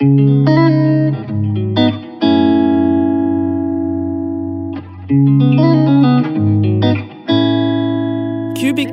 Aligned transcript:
Cubic 0.00 0.14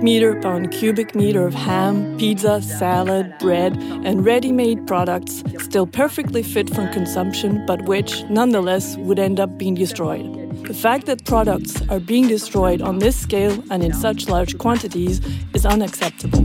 meter 0.02 0.36
upon 0.36 0.70
cubic 0.72 1.14
meter 1.14 1.46
of 1.46 1.54
ham, 1.54 2.18
pizza, 2.18 2.60
salad, 2.64 3.38
bread, 3.38 3.78
and 3.78 4.26
ready 4.26 4.52
made 4.52 4.88
products 4.88 5.44
still 5.60 5.86
perfectly 5.86 6.42
fit 6.42 6.74
for 6.74 6.88
consumption, 6.88 7.64
but 7.68 7.84
which, 7.84 8.24
nonetheless, 8.24 8.98
would 8.98 9.20
end 9.20 9.40
up 9.40 9.60
being 9.60 9.76
destroyed. 9.76 10.26
The 10.66 10.74
fact 10.74 11.06
that 11.06 11.24
products 11.26 11.88
are 11.88 12.00
being 12.00 12.28
destroyed 12.28 12.82
on 12.82 12.98
this 12.98 13.16
scale 13.16 13.64
and 13.70 13.84
in 13.84 13.94
such 13.94 14.28
large 14.28 14.58
quantities 14.58 15.22
is 15.54 15.68
unacceptable. 15.68 16.44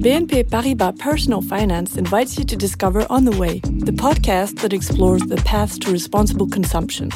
BNP 0.00 0.44
Paribas 0.44 0.98
Personal 0.98 1.42
Finance 1.42 1.98
invites 1.98 2.38
you 2.38 2.44
to 2.46 2.56
discover 2.56 3.04
On 3.10 3.26
the 3.26 3.36
Way, 3.36 3.58
the 3.58 3.92
podcast 3.92 4.58
that 4.60 4.72
explores 4.72 5.20
the 5.20 5.36
paths 5.44 5.78
to 5.80 5.92
responsible 5.92 6.48
consumption. 6.48 7.10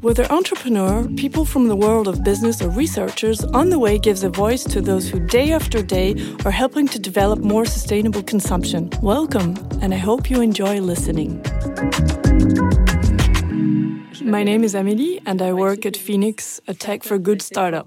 Whether 0.00 0.24
entrepreneur, 0.24 1.06
people 1.16 1.44
from 1.44 1.68
the 1.68 1.76
world 1.76 2.08
of 2.08 2.24
business, 2.24 2.60
or 2.60 2.70
researchers, 2.70 3.44
On 3.54 3.70
the 3.70 3.78
Way 3.78 4.00
gives 4.00 4.24
a 4.24 4.30
voice 4.30 4.64
to 4.64 4.80
those 4.80 5.08
who 5.08 5.20
day 5.20 5.52
after 5.52 5.80
day 5.80 6.16
are 6.44 6.50
helping 6.50 6.88
to 6.88 6.98
develop 6.98 7.38
more 7.38 7.64
sustainable 7.64 8.24
consumption. 8.24 8.90
Welcome, 9.00 9.56
and 9.80 9.94
I 9.94 9.98
hope 9.98 10.28
you 10.28 10.40
enjoy 10.40 10.80
listening. 10.80 11.40
My 14.24 14.42
name 14.42 14.64
is 14.64 14.74
Amélie, 14.74 15.22
and 15.24 15.40
I 15.40 15.52
work 15.52 15.86
at 15.86 15.96
Phenix, 15.96 16.60
a 16.66 16.74
tech 16.74 17.04
for 17.04 17.16
good 17.16 17.42
startup. 17.42 17.86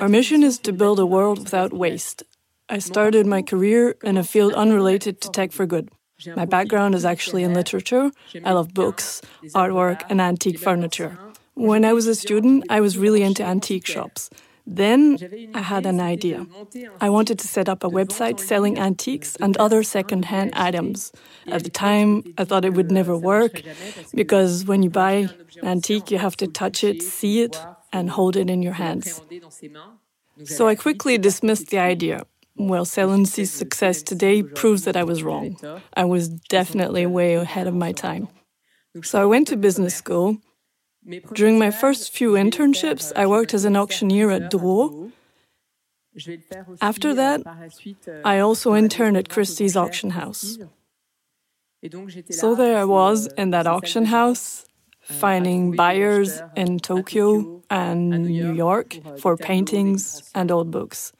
Our 0.00 0.08
mission 0.08 0.42
is 0.42 0.58
to 0.60 0.72
build 0.72 0.98
a 0.98 1.04
world 1.04 1.40
without 1.40 1.74
waste. 1.74 2.22
I 2.70 2.78
started 2.78 3.26
my 3.26 3.42
career 3.42 3.96
in 4.02 4.16
a 4.18 4.24
field 4.24 4.52
unrelated 4.52 5.20
to 5.22 5.30
tech 5.30 5.52
for 5.52 5.66
good. 5.66 5.88
My 6.36 6.44
background 6.44 6.94
is 6.94 7.04
actually 7.04 7.42
in 7.42 7.54
literature. 7.54 8.10
I 8.44 8.52
love 8.52 8.74
books, 8.74 9.22
artwork, 9.54 10.02
and 10.10 10.20
antique 10.20 10.58
furniture. 10.58 11.18
When 11.54 11.84
I 11.84 11.92
was 11.92 12.06
a 12.06 12.14
student, 12.14 12.64
I 12.68 12.80
was 12.80 12.98
really 12.98 13.22
into 13.22 13.42
antique 13.42 13.86
shops. 13.86 14.28
Then 14.66 15.18
I 15.54 15.62
had 15.62 15.86
an 15.86 15.98
idea. 15.98 16.46
I 17.00 17.08
wanted 17.08 17.38
to 17.38 17.48
set 17.48 17.70
up 17.70 17.82
a 17.82 17.88
website 17.88 18.38
selling 18.38 18.78
antiques 18.78 19.34
and 19.36 19.56
other 19.56 19.82
second-hand 19.82 20.52
items. 20.54 21.10
At 21.46 21.64
the 21.64 21.70
time, 21.70 22.22
I 22.36 22.44
thought 22.44 22.66
it 22.66 22.74
would 22.74 22.90
never 22.90 23.16
work 23.16 23.62
because 24.12 24.66
when 24.66 24.82
you 24.82 24.90
buy 24.90 25.12
an 25.62 25.68
antique, 25.68 26.10
you 26.10 26.18
have 26.18 26.36
to 26.36 26.46
touch 26.46 26.84
it, 26.84 27.00
see 27.02 27.40
it, 27.40 27.58
and 27.94 28.10
hold 28.10 28.36
it 28.36 28.50
in 28.50 28.62
your 28.62 28.74
hands. 28.74 29.22
So 30.44 30.68
I 30.68 30.74
quickly 30.74 31.16
dismissed 31.16 31.68
the 31.70 31.78
idea. 31.78 32.26
Well, 32.58 32.84
Selency's 32.84 33.52
success 33.52 34.02
today 34.02 34.42
proves 34.42 34.84
that 34.84 34.96
I 34.96 35.04
was 35.04 35.22
wrong. 35.22 35.56
I 35.94 36.04
was 36.04 36.28
definitely 36.28 37.06
way 37.06 37.34
ahead 37.34 37.66
of 37.66 37.74
my 37.74 37.92
time. 37.92 38.28
So 39.02 39.22
I 39.22 39.26
went 39.26 39.48
to 39.48 39.56
business 39.56 39.94
school 39.94 40.38
during 41.32 41.58
my 41.58 41.70
first 41.70 42.12
few 42.12 42.32
internships, 42.32 43.12
I 43.16 43.26
worked 43.26 43.54
as 43.54 43.64
an 43.64 43.76
auctioneer 43.76 44.30
at 44.30 44.50
Drouot. 44.50 45.12
After 46.82 47.14
that, 47.14 47.40
I 48.24 48.40
also 48.40 48.74
interned 48.74 49.16
at 49.16 49.28
Christie's 49.28 49.76
auction 49.76 50.10
house. 50.10 50.58
So 52.30 52.54
there 52.54 52.78
I 52.78 52.84
was 52.84 53.28
in 53.38 53.50
that 53.50 53.66
auction 53.66 54.06
house, 54.06 54.66
finding 55.00 55.76
buyers 55.76 56.42
in 56.56 56.78
Tokyo 56.78 57.62
and 57.70 58.10
New 58.10 58.52
York 58.52 58.98
for 59.18 59.36
paintings 59.36 60.28
and 60.34 60.50
old 60.50 60.70
books. 60.70 61.12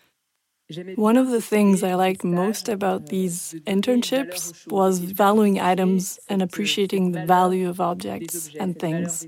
One 0.96 1.16
of 1.16 1.30
the 1.30 1.40
things 1.40 1.82
I 1.82 1.94
liked 1.94 2.24
most 2.24 2.68
about 2.68 3.06
these 3.06 3.54
internships 3.66 4.70
was 4.70 4.98
valuing 4.98 5.58
items 5.58 6.18
and 6.28 6.42
appreciating 6.42 7.12
the 7.12 7.24
value 7.24 7.68
of 7.68 7.80
objects 7.80 8.50
and 8.60 8.78
things 8.78 9.26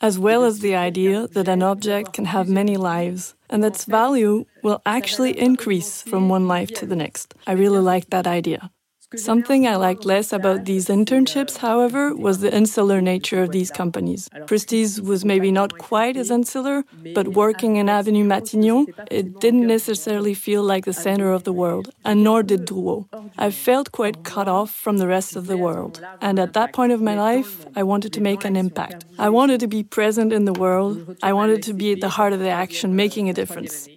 as 0.00 0.18
well 0.18 0.44
as 0.44 0.60
the 0.60 0.74
idea 0.74 1.26
that 1.28 1.48
an 1.48 1.62
object 1.62 2.12
can 2.12 2.26
have 2.26 2.48
many 2.48 2.76
lives 2.76 3.34
and 3.48 3.62
that 3.62 3.74
its 3.74 3.84
value 3.84 4.44
will 4.62 4.82
actually 4.84 5.38
increase 5.38 6.02
from 6.02 6.28
one 6.28 6.46
life 6.46 6.70
to 6.74 6.86
the 6.86 6.96
next. 6.96 7.34
I 7.46 7.52
really 7.52 7.80
liked 7.80 8.10
that 8.10 8.26
idea. 8.26 8.70
Something 9.16 9.66
I 9.66 9.76
liked 9.76 10.04
less 10.04 10.32
about 10.32 10.64
these 10.64 10.86
internships, 10.88 11.58
however, 11.58 12.14
was 12.14 12.40
the 12.40 12.54
insular 12.54 13.00
nature 13.00 13.42
of 13.42 13.52
these 13.52 13.70
companies. 13.70 14.28
Christie's 14.46 15.00
was 15.00 15.24
maybe 15.24 15.52
not 15.52 15.78
quite 15.78 16.16
as 16.16 16.30
insular, 16.30 16.84
but 17.14 17.28
working 17.28 17.76
in 17.76 17.88
Avenue 17.88 18.24
Matignon, 18.24 18.86
it 19.10 19.40
didn't 19.40 19.66
necessarily 19.66 20.34
feel 20.34 20.62
like 20.62 20.84
the 20.84 20.92
center 20.92 21.32
of 21.32 21.44
the 21.44 21.52
world, 21.52 21.90
and 22.04 22.24
nor 22.24 22.42
did 22.42 22.64
Drouot. 22.64 23.06
I 23.38 23.50
felt 23.50 23.92
quite 23.92 24.24
cut 24.24 24.48
off 24.48 24.70
from 24.70 24.98
the 24.98 25.06
rest 25.06 25.36
of 25.36 25.46
the 25.46 25.56
world, 25.56 26.00
and 26.20 26.38
at 26.38 26.54
that 26.54 26.72
point 26.72 26.92
of 26.92 27.00
my 27.00 27.14
life, 27.14 27.66
I 27.76 27.82
wanted 27.82 28.12
to 28.14 28.20
make 28.20 28.44
an 28.44 28.56
impact. 28.56 29.04
I 29.18 29.28
wanted 29.28 29.60
to 29.60 29.68
be 29.68 29.82
present 29.84 30.32
in 30.32 30.44
the 30.44 30.52
world, 30.52 31.16
I 31.22 31.32
wanted 31.32 31.62
to 31.64 31.72
be 31.72 31.92
at 31.92 32.00
the 32.00 32.10
heart 32.10 32.32
of 32.32 32.40
the 32.40 32.50
action, 32.50 32.96
making 32.96 33.28
a 33.28 33.32
difference. 33.32 33.88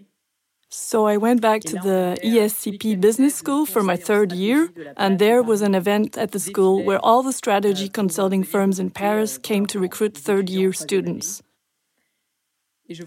So 0.69 1.07
I 1.07 1.15
went 1.15 1.41
back 1.41 1.61
to 1.61 1.75
the 1.77 2.17
ESCP 2.21 2.99
Business 2.99 3.33
School 3.33 3.65
for 3.65 3.81
my 3.83 3.95
third 3.95 4.33
year, 4.33 4.69
and 4.97 5.17
there 5.17 5.41
was 5.41 5.61
an 5.61 5.73
event 5.73 6.17
at 6.17 6.31
the 6.31 6.39
school 6.39 6.83
where 6.83 6.99
all 6.99 7.23
the 7.23 7.31
strategy 7.31 7.87
consulting 7.87 8.43
firms 8.43 8.77
in 8.77 8.89
Paris 8.89 9.37
came 9.37 9.65
to 9.67 9.79
recruit 9.79 10.17
third 10.17 10.49
year 10.49 10.73
students. 10.73 11.41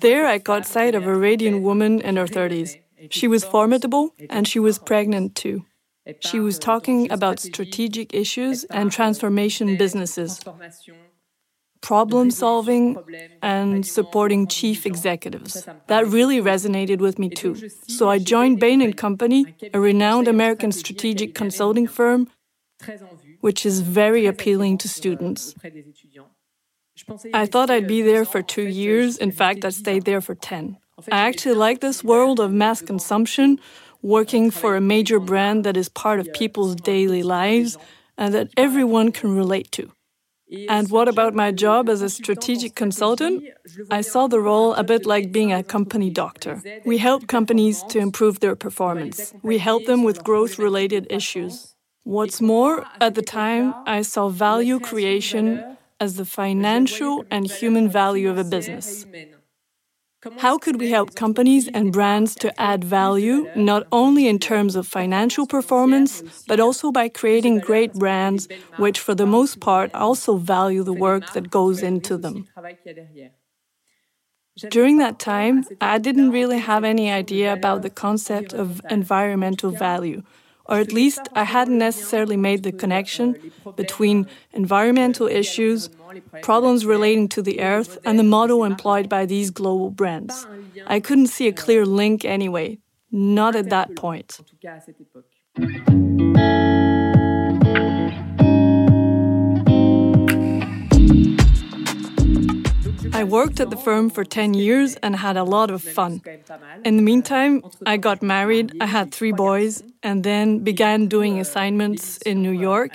There 0.01 0.27
I 0.27 0.39
caught 0.39 0.67
sight 0.67 0.95
of 0.95 1.07
a 1.07 1.15
radiant 1.15 1.63
woman 1.63 2.01
in 2.01 2.17
her 2.17 2.27
30s. 2.27 2.77
She 3.11 3.29
was 3.29 3.45
formidable, 3.45 4.15
and 4.31 4.49
she 4.49 4.59
was 4.59 4.79
pregnant 4.79 5.35
too. 5.35 5.67
She 6.21 6.41
was 6.41 6.59
talking 6.59 7.13
about 7.13 7.41
strategic 7.41 8.15
issues 8.15 8.65
and 8.65 8.91
transformation 8.91 9.77
businesses 9.77 10.41
problem 11.81 12.31
solving 12.31 12.99
and 13.43 13.87
supporting 13.87 14.47
chief 14.47 14.87
executives. 14.87 15.67
That 15.87 16.07
really 16.07 16.41
resonated 16.41 16.99
with 16.99 17.19
me 17.19 17.29
too. 17.31 17.57
So 17.89 18.09
I 18.09 18.19
joined 18.19 18.61
Bain 18.61 18.93
& 18.93 18.95
Company, 18.95 19.55
a 19.73 19.81
renowned 19.81 20.29
American 20.29 20.73
strategic 20.73 21.35
consulting 21.35 21.87
firm, 21.87 22.29
which 23.41 23.65
is 23.65 23.81
very 23.81 24.27
appealing 24.27 24.79
to 24.79 24.89
students. 24.89 25.55
I 27.33 27.47
thought 27.47 27.71
I'd 27.71 27.87
be 27.87 28.03
there 28.03 28.25
for 28.25 28.43
two 28.43 28.69
years. 28.69 29.17
In 29.17 29.33
fact, 29.33 29.65
I 29.65 29.71
stayed 29.71 30.05
there 30.05 30.21
for 30.21 30.35
10. 30.35 30.77
I 31.11 31.29
actually 31.29 31.55
like 31.55 31.81
this 31.81 32.05
world 32.05 32.41
of 32.41 32.53
mass 32.53 32.83
consumption, 32.83 33.59
working 34.03 34.51
for 34.51 34.77
a 34.77 34.81
major 34.81 35.19
brand 35.19 35.65
that 35.65 35.77
is 35.77 35.89
part 35.89 36.21
of 36.21 36.33
people's 36.33 36.75
daily 36.75 37.23
lives 37.23 37.79
and 38.19 38.35
that 38.35 38.49
everyone 38.57 39.13
can 39.13 39.35
relate 39.35 39.73
to. 39.73 39.91
And 40.69 40.91
what 40.91 41.09
about 41.09 41.35
my 41.35 41.53
job 41.53 41.89
as 41.89 42.03
a 42.03 42.09
strategic 42.09 42.75
consultant? 42.75 43.45
I 43.91 44.01
saw 44.01 44.27
the 44.27 44.41
role 44.41 44.75
a 44.75 44.83
bit 44.83 45.07
like 45.07 45.31
being 45.33 45.53
a 45.53 45.63
company 45.63 46.11
doctor. 46.11 46.63
We 46.85 46.99
help 46.99 47.27
companies 47.27 47.83
to 47.85 47.99
improve 47.99 48.41
their 48.41 48.57
performance. 48.57 49.33
We 49.43 49.59
help 49.59 49.85
them 49.85 50.03
with 50.03 50.25
growth 50.25 50.59
related 50.59 51.07
issues. 51.11 51.75
What's 52.05 52.41
more, 52.41 52.85
at 53.01 53.15
the 53.15 53.23
time, 53.23 53.75
I 53.87 54.03
saw 54.03 54.29
value 54.29 54.81
creation 54.81 55.77
as 56.01 56.17
the 56.17 56.25
financial 56.25 57.25
and 57.31 57.47
human 57.47 57.89
value 57.89 58.31
of 58.31 58.39
a 58.39 58.45
business. 58.45 59.07
How 60.37 60.59
could 60.59 60.79
we 60.81 60.91
help 60.91 61.15
companies 61.15 61.69
and 61.69 61.93
brands 61.93 62.37
to 62.37 62.59
add 62.61 62.85
value, 62.85 63.51
not 63.55 63.87
only 63.93 64.27
in 64.29 64.39
terms 64.39 64.77
of 64.77 64.87
financial 64.87 65.47
performance, 65.47 66.23
but 66.47 66.61
also 66.61 66.91
by 66.93 67.09
creating 67.09 67.61
great 67.61 67.93
brands, 67.95 68.49
which 68.77 68.99
for 68.99 69.15
the 69.15 69.27
most 69.27 69.61
part 69.61 69.91
also 69.95 70.37
value 70.37 70.83
the 70.83 70.93
work 70.93 71.31
that 71.33 71.51
goes 71.51 71.83
into 71.83 72.19
them? 72.19 72.49
During 74.69 74.99
that 74.99 75.19
time, 75.19 75.65
I 75.81 75.99
didn't 75.99 76.31
really 76.31 76.59
have 76.59 76.85
any 76.85 77.11
idea 77.11 77.53
about 77.53 77.83
the 77.83 77.91
concept 77.91 78.53
of 78.53 78.81
environmental 78.89 79.71
value 79.71 80.23
or 80.71 80.79
at 80.79 80.93
least 80.93 81.21
I 81.35 81.45
hadn't 81.45 81.79
necessarily 81.79 82.37
made 82.37 82.63
the 82.63 82.73
connection 82.73 83.37
between 83.77 84.27
environmental 84.53 85.27
issues, 85.27 85.91
problems 86.43 86.87
relating 86.87 87.29
to 87.31 87.43
the 87.43 87.61
earth, 87.61 87.99
and 88.05 88.19
the 88.19 88.23
model 88.23 88.65
employed 88.65 89.09
by 89.09 89.27
these 89.27 89.51
global 89.51 89.91
brands. 89.91 90.47
I 90.87 91.01
couldn't 91.01 91.27
see 91.27 91.49
a 91.49 91.53
clear 91.53 91.85
link 91.85 92.25
anyway, 92.25 92.79
not 93.11 93.57
at 93.57 93.69
that 93.71 93.97
point. 93.97 94.39
I 103.21 103.25
worked 103.25 103.61
at 103.61 103.69
the 103.69 103.77
firm 103.77 104.09
for 104.09 104.25
10 104.25 104.55
years 104.55 104.97
and 105.03 105.15
had 105.15 105.37
a 105.37 105.45
lot 105.45 105.71
of 105.71 105.83
fun. 105.83 106.23
In 106.87 106.97
the 106.97 107.03
meantime, 107.03 107.63
I 107.85 107.99
got 107.99 108.23
married, 108.23 108.73
I 108.81 108.87
had 108.87 109.13
three 109.13 109.33
boys, 109.33 109.83
and 110.03 110.25
then 110.25 110.61
began 110.61 111.07
doing 111.07 111.39
assignments 111.39 112.17
in 112.31 112.41
New 112.41 112.57
York, 112.69 112.93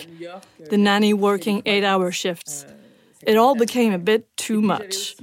the 0.72 0.80
nanny 0.80 1.14
working 1.14 1.62
eight 1.68 1.84
hour 1.84 2.12
shifts. 2.12 2.66
It 3.22 3.38
all 3.38 3.54
became 3.54 3.94
a 3.94 4.00
bit 4.00 4.22
too 4.36 4.62
much. 4.64 5.16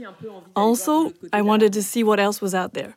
Also, 0.54 1.12
I 1.32 1.42
wanted 1.42 1.72
to 1.72 1.82
see 1.82 2.04
what 2.04 2.20
else 2.20 2.40
was 2.40 2.54
out 2.54 2.74
there. 2.74 2.94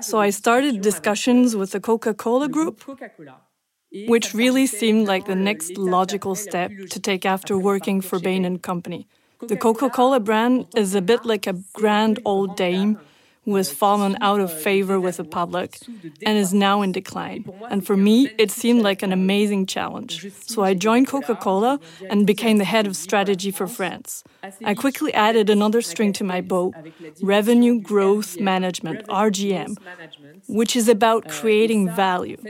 So 0.00 0.18
I 0.18 0.30
started 0.30 0.80
discussions 0.80 1.54
with 1.54 1.70
the 1.70 1.80
Coca 1.80 2.14
Cola 2.14 2.48
Group 2.48 2.82
which 4.06 4.32
really 4.32 4.66
seemed 4.66 5.06
like 5.06 5.26
the 5.26 5.34
next 5.34 5.76
logical 5.76 6.34
step 6.34 6.70
to 6.90 6.98
take 6.98 7.26
after 7.26 7.58
working 7.58 8.00
for 8.00 8.18
Bain 8.18 8.58
& 8.58 8.70
Company. 8.70 9.06
The 9.48 9.56
Coca-Cola 9.56 10.20
brand 10.20 10.66
is 10.76 10.94
a 10.94 11.02
bit 11.02 11.24
like 11.24 11.48
a 11.48 11.54
grand 11.72 12.20
old 12.24 12.56
dame 12.56 12.98
who 13.44 13.56
has 13.56 13.72
fallen 13.72 14.16
out 14.20 14.40
of 14.40 14.52
favor 14.52 15.00
with 15.00 15.16
the 15.16 15.24
public 15.24 15.78
and 16.24 16.38
is 16.38 16.54
now 16.54 16.80
in 16.82 16.92
decline. 16.92 17.44
And 17.70 17.84
for 17.84 17.96
me, 17.96 18.30
it 18.38 18.50
seemed 18.50 18.82
like 18.82 19.02
an 19.02 19.12
amazing 19.12 19.66
challenge. 19.66 20.30
So 20.46 20.62
I 20.62 20.74
joined 20.74 21.08
Coca 21.08 21.34
Cola 21.34 21.80
and 22.08 22.26
became 22.26 22.58
the 22.58 22.64
head 22.64 22.86
of 22.86 22.94
strategy 22.96 23.50
for 23.50 23.66
France. 23.66 24.22
I 24.64 24.74
quickly 24.74 25.12
added 25.12 25.50
another 25.50 25.82
string 25.82 26.12
to 26.14 26.24
my 26.24 26.40
bow 26.40 26.72
revenue 27.20 27.80
growth 27.80 28.38
management, 28.38 29.06
RGM, 29.08 29.76
which 30.48 30.76
is 30.76 30.88
about 30.88 31.28
creating 31.28 31.90
value. 31.90 32.40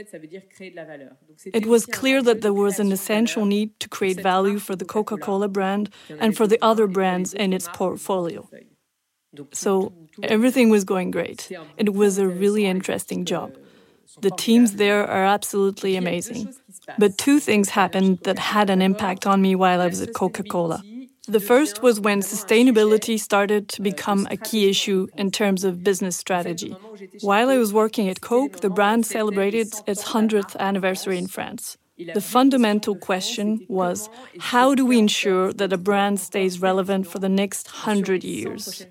It 1.53 1.65
was 1.65 1.87
clear 1.87 2.21
that 2.21 2.41
there 2.41 2.53
was 2.53 2.79
an 2.79 2.91
essential 2.91 3.45
need 3.45 3.79
to 3.79 3.89
create 3.89 4.21
value 4.21 4.59
for 4.59 4.75
the 4.75 4.85
Coca 4.85 5.17
Cola 5.17 5.47
brand 5.47 5.89
and 6.19 6.37
for 6.37 6.45
the 6.45 6.59
other 6.61 6.85
brands 6.85 7.33
in 7.33 7.51
its 7.51 7.67
portfolio. 7.73 8.47
So 9.51 9.91
everything 10.21 10.69
was 10.69 10.83
going 10.83 11.11
great. 11.11 11.51
It 11.77 11.93
was 11.93 12.17
a 12.17 12.27
really 12.27 12.65
interesting 12.65 13.25
job. 13.25 13.55
The 14.21 14.31
teams 14.31 14.73
there 14.73 15.07
are 15.07 15.25
absolutely 15.25 15.95
amazing. 15.95 16.53
But 16.97 17.17
two 17.17 17.39
things 17.39 17.69
happened 17.69 18.19
that 18.23 18.37
had 18.37 18.69
an 18.69 18.81
impact 18.81 19.25
on 19.25 19.41
me 19.41 19.55
while 19.55 19.81
I 19.81 19.87
was 19.87 20.01
at 20.01 20.13
Coca 20.13 20.43
Cola. 20.43 20.83
The 21.27 21.39
first 21.39 21.81
was 21.81 22.01
when 22.01 22.19
sustainability 22.19 23.17
started 23.17 23.69
to 23.69 23.81
become 23.81 24.27
a 24.29 24.35
key 24.35 24.69
issue 24.69 25.07
in 25.17 25.31
terms 25.31 25.63
of 25.63 25.83
business 25.83 26.17
strategy. 26.17 26.75
While 27.21 27.49
I 27.49 27.57
was 27.57 27.71
working 27.71 28.09
at 28.09 28.19
Coke, 28.19 28.59
the 28.59 28.69
brand 28.69 29.05
celebrated 29.05 29.73
its 29.87 30.03
100th 30.03 30.57
anniversary 30.57 31.17
in 31.17 31.27
France. 31.27 31.77
The 31.97 32.21
fundamental 32.21 32.95
question 32.95 33.65
was 33.69 34.09
how 34.39 34.75
do 34.75 34.85
we 34.85 34.99
ensure 34.99 35.53
that 35.53 35.71
a 35.71 35.77
brand 35.77 36.19
stays 36.19 36.59
relevant 36.59 37.07
for 37.07 37.19
the 37.19 37.29
next 37.29 37.67
100 37.67 38.23
years? 38.25 38.85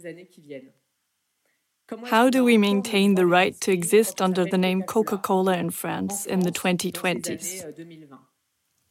How 2.05 2.31
do 2.31 2.45
we 2.45 2.57
maintain 2.59 3.15
the 3.15 3.27
right 3.27 3.59
to 3.61 3.73
exist 3.73 4.21
under 4.23 4.45
the 4.45 4.59
name 4.59 4.83
Coca 4.83 5.19
Cola 5.19 5.57
in 5.57 5.71
France 5.71 6.27
in 6.27 6.41
the 6.41 6.53
2020s? 6.53 7.65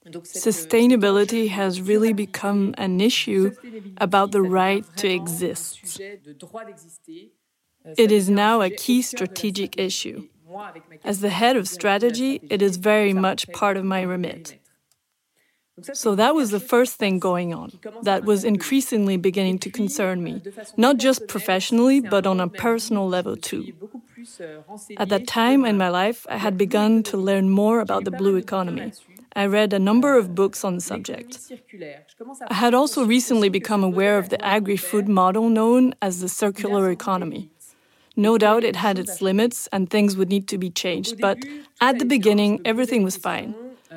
Sustainability 0.07 1.49
has 1.49 1.81
really 1.81 2.13
become 2.13 2.73
an 2.77 2.99
issue 2.99 3.51
about 3.97 4.31
the 4.31 4.41
right 4.41 4.85
to 4.97 5.07
exist. 5.07 6.01
It 7.97 8.11
is 8.11 8.29
now 8.29 8.61
a 8.61 8.69
key 8.69 9.01
strategic 9.01 9.77
issue. 9.77 10.27
As 11.03 11.21
the 11.21 11.29
head 11.29 11.55
of 11.55 11.67
strategy, 11.67 12.41
it 12.49 12.61
is 12.61 12.77
very 12.77 13.13
much 13.13 13.51
part 13.51 13.77
of 13.77 13.85
my 13.85 14.01
remit. 14.01 14.60
So 15.93 16.15
that 16.15 16.35
was 16.35 16.51
the 16.51 16.59
first 16.59 16.95
thing 16.95 17.19
going 17.19 17.53
on 17.53 17.71
that 18.03 18.25
was 18.25 18.43
increasingly 18.43 19.17
beginning 19.17 19.59
to 19.59 19.69
concern 19.69 20.23
me, 20.23 20.41
not 20.77 20.97
just 20.97 21.27
professionally, 21.27 21.99
but 21.99 22.25
on 22.25 22.39
a 22.39 22.47
personal 22.47 23.07
level 23.07 23.35
too. 23.35 23.73
At 24.97 25.09
that 25.09 25.27
time 25.27 25.65
in 25.65 25.77
my 25.77 25.89
life, 25.89 26.25
I 26.29 26.37
had 26.37 26.57
begun 26.57 27.03
to 27.03 27.17
learn 27.17 27.49
more 27.49 27.79
about 27.79 28.03
the 28.05 28.11
blue 28.11 28.35
economy. 28.35 28.91
I 29.35 29.45
read 29.45 29.71
a 29.73 29.79
number 29.79 30.17
of 30.17 30.35
books 30.35 30.63
on 30.63 30.75
the 30.75 30.81
subject. 30.81 31.39
I 32.49 32.53
had 32.53 32.73
also 32.73 33.05
recently 33.05 33.49
become 33.49 33.83
aware 33.83 34.17
of 34.17 34.29
the 34.29 34.43
agri 34.43 34.77
food 34.77 35.07
model 35.07 35.49
known 35.49 35.95
as 36.01 36.19
the 36.19 36.29
circular 36.29 36.91
economy. 36.91 37.49
No 38.15 38.37
doubt 38.37 38.65
it 38.65 38.75
had 38.75 38.99
its 38.99 39.21
limits 39.21 39.67
and 39.71 39.89
things 39.89 40.17
would 40.17 40.29
need 40.29 40.47
to 40.49 40.57
be 40.57 40.69
changed, 40.69 41.19
but 41.19 41.37
at 41.79 41.97
the 41.97 42.05
beginning, 42.05 42.59
everything 42.65 43.03
was 43.03 43.15
fine. 43.15 43.55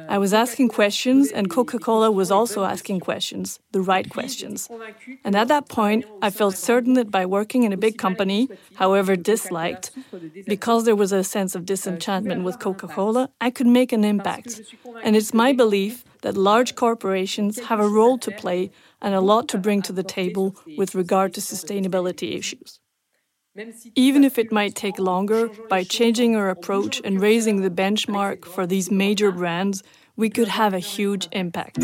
I 0.09 0.19
was 0.19 0.33
asking 0.33 0.69
questions, 0.69 1.31
and 1.31 1.51
Coca 1.51 1.79
Cola 1.79 2.11
was 2.11 2.31
also 2.31 2.65
asking 2.65 3.01
questions, 3.01 3.59
the 3.73 3.81
right 3.81 4.09
questions. 4.09 4.69
And 5.25 5.35
at 5.35 5.49
that 5.49 5.69
point, 5.69 6.05
I 6.23 6.31
felt 6.31 6.57
certain 6.57 6.95
that 6.95 7.11
by 7.11 7.27
working 7.27 7.63
in 7.65 7.73
a 7.73 7.77
big 7.77 7.99
company, 7.99 8.49
however 8.75 9.17
disliked, 9.17 9.91
because 10.47 10.85
there 10.85 10.97
was 10.97 11.13
a 11.13 11.25
sense 11.25 11.55
of 11.55 11.65
disenchantment 11.65 12.45
with 12.45 12.59
Coca 12.59 12.89
Cola, 12.89 13.31
I 13.41 13.51
could 13.51 13.67
make 13.67 13.93
an 13.93 14.05
impact. 14.05 14.61
And 15.03 15.17
it's 15.17 15.35
my 15.35 15.53
belief 15.53 16.05
that 16.23 16.37
large 16.37 16.75
corporations 16.75 17.59
have 17.69 17.81
a 17.81 17.89
role 17.89 18.19
to 18.19 18.31
play 18.31 18.71
and 19.01 19.15
a 19.15 19.21
lot 19.21 19.49
to 19.49 19.59
bring 19.59 19.83
to 19.83 19.93
the 19.93 20.03
table 20.03 20.57
with 20.79 20.95
regard 20.95 21.35
to 21.35 21.41
sustainability 21.41 22.37
issues. 22.37 22.81
Even 23.95 24.25
if 24.25 24.37
it 24.37 24.51
might 24.51 24.75
take 24.75 24.99
longer, 24.99 25.49
by 25.69 25.85
changing 25.85 26.35
our 26.35 26.51
approach 26.51 27.01
and 27.05 27.21
raising 27.21 27.61
the 27.61 27.71
benchmark 27.71 28.45
for 28.45 28.67
these 28.67 28.91
major 28.91 29.31
brands, 29.31 29.85
we 30.17 30.29
could 30.29 30.49
have 30.49 30.75
a 30.75 30.81
huge 30.81 31.29
impact. 31.31 31.79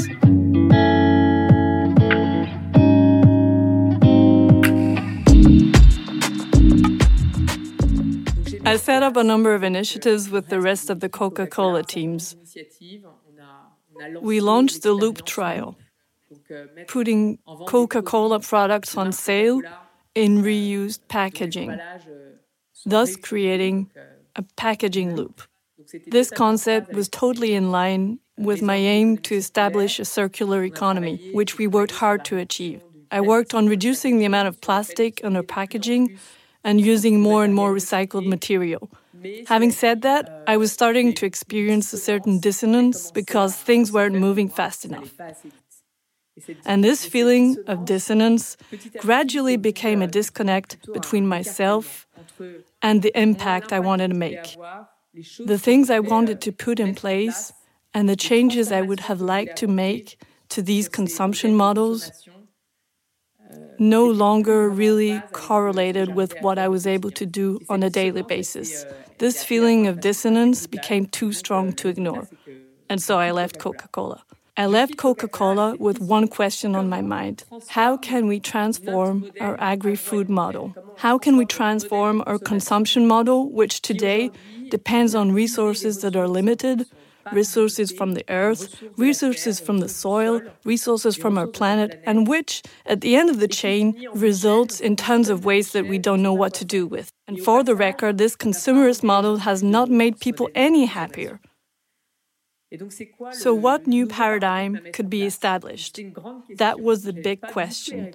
I 8.66 8.76
set 8.76 9.04
up 9.04 9.16
a 9.16 9.22
number 9.22 9.54
of 9.54 9.62
initiatives 9.62 10.28
with 10.28 10.48
the 10.48 10.60
rest 10.60 10.90
of 10.90 10.98
the 10.98 11.08
Coca 11.08 11.46
Cola 11.46 11.84
teams. 11.84 12.34
We 14.20 14.40
launched 14.40 14.82
the 14.82 14.92
Loop 14.92 15.24
Trial, 15.24 15.76
putting 16.88 17.38
Coca 17.68 18.02
Cola 18.02 18.40
products 18.40 18.96
on 18.96 19.12
sale 19.12 19.62
in 20.14 20.42
reused 20.42 21.00
packaging, 21.08 21.78
thus 22.84 23.16
creating 23.16 23.90
a 24.36 24.42
packaging 24.56 25.14
loop. 25.14 25.42
This 26.06 26.30
concept 26.30 26.92
was 26.92 27.08
totally 27.08 27.54
in 27.54 27.70
line 27.70 28.20
with 28.36 28.62
my 28.62 28.76
aim 28.76 29.18
to 29.18 29.34
establish 29.34 29.98
a 29.98 30.04
circular 30.04 30.64
economy, 30.64 31.30
which 31.32 31.58
we 31.58 31.66
worked 31.66 31.92
hard 31.92 32.24
to 32.26 32.38
achieve. 32.38 32.82
I 33.10 33.20
worked 33.20 33.54
on 33.54 33.68
reducing 33.68 34.18
the 34.18 34.24
amount 34.24 34.48
of 34.48 34.60
plastic 34.60 35.20
in 35.20 35.36
our 35.36 35.42
packaging 35.42 36.18
and 36.62 36.80
using 36.80 37.20
more 37.20 37.44
and 37.44 37.54
more 37.54 37.72
recycled 37.74 38.26
material. 38.26 38.90
Having 39.46 39.72
said 39.72 40.02
that, 40.02 40.44
I 40.46 40.56
was 40.56 40.72
starting 40.72 41.12
to 41.14 41.26
experience 41.26 41.92
a 41.92 41.98
certain 41.98 42.38
dissonance 42.38 43.10
because 43.10 43.56
things 43.56 43.92
weren't 43.92 44.14
moving 44.14 44.48
fast 44.48 44.84
enough. 44.84 45.10
And 46.64 46.82
this 46.82 47.04
feeling 47.04 47.56
of 47.66 47.84
dissonance 47.84 48.56
gradually 48.98 49.56
became 49.56 50.02
a 50.02 50.06
disconnect 50.06 50.78
between 50.92 51.26
myself 51.26 52.06
and 52.82 53.02
the 53.02 53.12
impact 53.18 53.72
I 53.72 53.80
wanted 53.80 54.08
to 54.08 54.16
make. 54.16 54.56
The 55.44 55.58
things 55.58 55.90
I 55.90 56.00
wanted 56.00 56.40
to 56.42 56.52
put 56.52 56.78
in 56.80 56.94
place 56.94 57.52
and 57.92 58.08
the 58.08 58.16
changes 58.16 58.70
I 58.70 58.82
would 58.82 59.00
have 59.00 59.20
liked 59.20 59.56
to 59.58 59.66
make 59.66 60.20
to 60.50 60.62
these 60.62 60.88
consumption 60.88 61.54
models 61.54 62.12
no 63.78 64.04
longer 64.06 64.68
really 64.68 65.22
correlated 65.32 66.14
with 66.14 66.34
what 66.42 66.58
I 66.58 66.68
was 66.68 66.86
able 66.86 67.10
to 67.12 67.26
do 67.26 67.58
on 67.68 67.82
a 67.82 67.90
daily 67.90 68.22
basis. 68.22 68.84
This 69.18 69.42
feeling 69.42 69.86
of 69.86 70.00
dissonance 70.00 70.66
became 70.66 71.06
too 71.06 71.32
strong 71.32 71.72
to 71.74 71.88
ignore. 71.88 72.28
And 72.88 73.02
so 73.02 73.18
I 73.18 73.30
left 73.30 73.58
Coca 73.58 73.88
Cola. 73.88 74.22
I 74.60 74.66
left 74.66 74.98
Coca 74.98 75.26
Cola 75.26 75.74
with 75.76 76.00
one 76.00 76.28
question 76.28 76.74
on 76.74 76.86
my 76.86 77.00
mind 77.00 77.44
How 77.68 77.96
can 77.96 78.26
we 78.26 78.38
transform 78.38 79.32
our 79.40 79.58
agri 79.58 79.96
food 79.96 80.28
model? 80.28 80.74
How 80.98 81.16
can 81.16 81.38
we 81.38 81.46
transform 81.46 82.22
our 82.26 82.38
consumption 82.38 83.06
model, 83.06 83.50
which 83.50 83.80
today 83.80 84.30
depends 84.68 85.14
on 85.14 85.32
resources 85.32 86.02
that 86.02 86.14
are 86.14 86.28
limited? 86.28 86.84
Resources 87.32 87.90
from 87.90 88.12
the 88.12 88.24
earth, 88.28 88.82
resources 88.98 89.60
from 89.60 89.78
the 89.78 89.88
soil, 89.88 90.42
resources 90.64 91.16
from 91.16 91.38
our 91.38 91.46
planet, 91.46 91.98
and 92.04 92.28
which, 92.28 92.60
at 92.84 93.00
the 93.00 93.16
end 93.16 93.30
of 93.30 93.40
the 93.40 93.48
chain, 93.48 93.84
results 94.14 94.78
in 94.78 94.94
tons 94.94 95.30
of 95.30 95.46
waste 95.46 95.72
that 95.72 95.86
we 95.86 95.96
don't 95.96 96.22
know 96.22 96.34
what 96.34 96.52
to 96.60 96.66
do 96.66 96.86
with. 96.86 97.10
And 97.26 97.40
for 97.40 97.64
the 97.64 97.74
record, 97.74 98.18
this 98.18 98.36
consumerist 98.36 99.02
model 99.02 99.38
has 99.38 99.62
not 99.62 99.88
made 99.88 100.20
people 100.20 100.50
any 100.54 100.84
happier. 100.84 101.40
So, 103.30 103.54
what 103.54 103.86
new 103.86 104.06
paradigm 104.06 104.82
could 104.92 105.08
be 105.10 105.26
established? 105.26 106.02
That 106.54 106.80
was 106.80 107.04
the 107.04 107.12
big 107.12 107.46
question. 107.46 108.10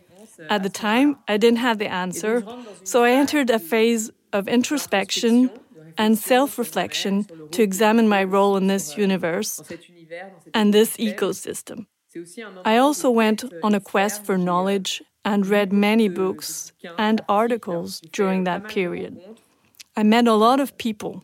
At 0.50 0.64
the 0.64 0.70
time, 0.70 1.18
I 1.28 1.38
didn't 1.38 1.60
have 1.60 1.78
the 1.80 1.88
answer, 1.92 2.46
so 2.84 3.04
I 3.04 3.12
entered 3.12 3.50
a 3.50 3.60
phase 3.60 4.12
of 4.34 4.48
introspection 4.48 5.52
and 5.98 6.18
self 6.18 6.58
reflection 6.58 7.28
to 7.52 7.64
examine 7.64 8.08
my 8.10 8.24
role 8.24 8.58
in 8.58 8.68
this 8.68 8.98
universe 8.98 9.64
and 10.54 10.74
this 10.74 10.98
ecosystem. 10.98 11.88
I 12.66 12.78
also 12.78 13.10
went 13.12 13.44
on 13.62 13.74
a 13.76 13.80
quest 13.82 14.26
for 14.26 14.38
knowledge 14.38 15.02
and 15.26 15.48
read 15.48 15.74
many 15.74 16.08
books 16.10 16.74
and 16.98 17.22
articles 17.30 18.02
during 18.12 18.44
that 18.46 18.68
period. 18.68 19.22
I 19.98 20.04
met 20.04 20.28
a 20.28 20.34
lot 20.34 20.60
of 20.60 20.78
people. 20.78 21.24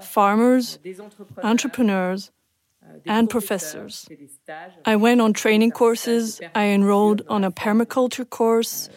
Farmers, 0.00 0.78
entrepreneurs, 1.42 2.30
and 3.06 3.28
professors. 3.28 4.08
I 4.84 4.96
went 4.96 5.20
on 5.20 5.32
training 5.32 5.72
courses. 5.72 6.40
I 6.54 6.66
enrolled 6.66 7.22
on 7.28 7.44
a 7.44 7.50
permaculture 7.50 8.28
course 8.28 8.88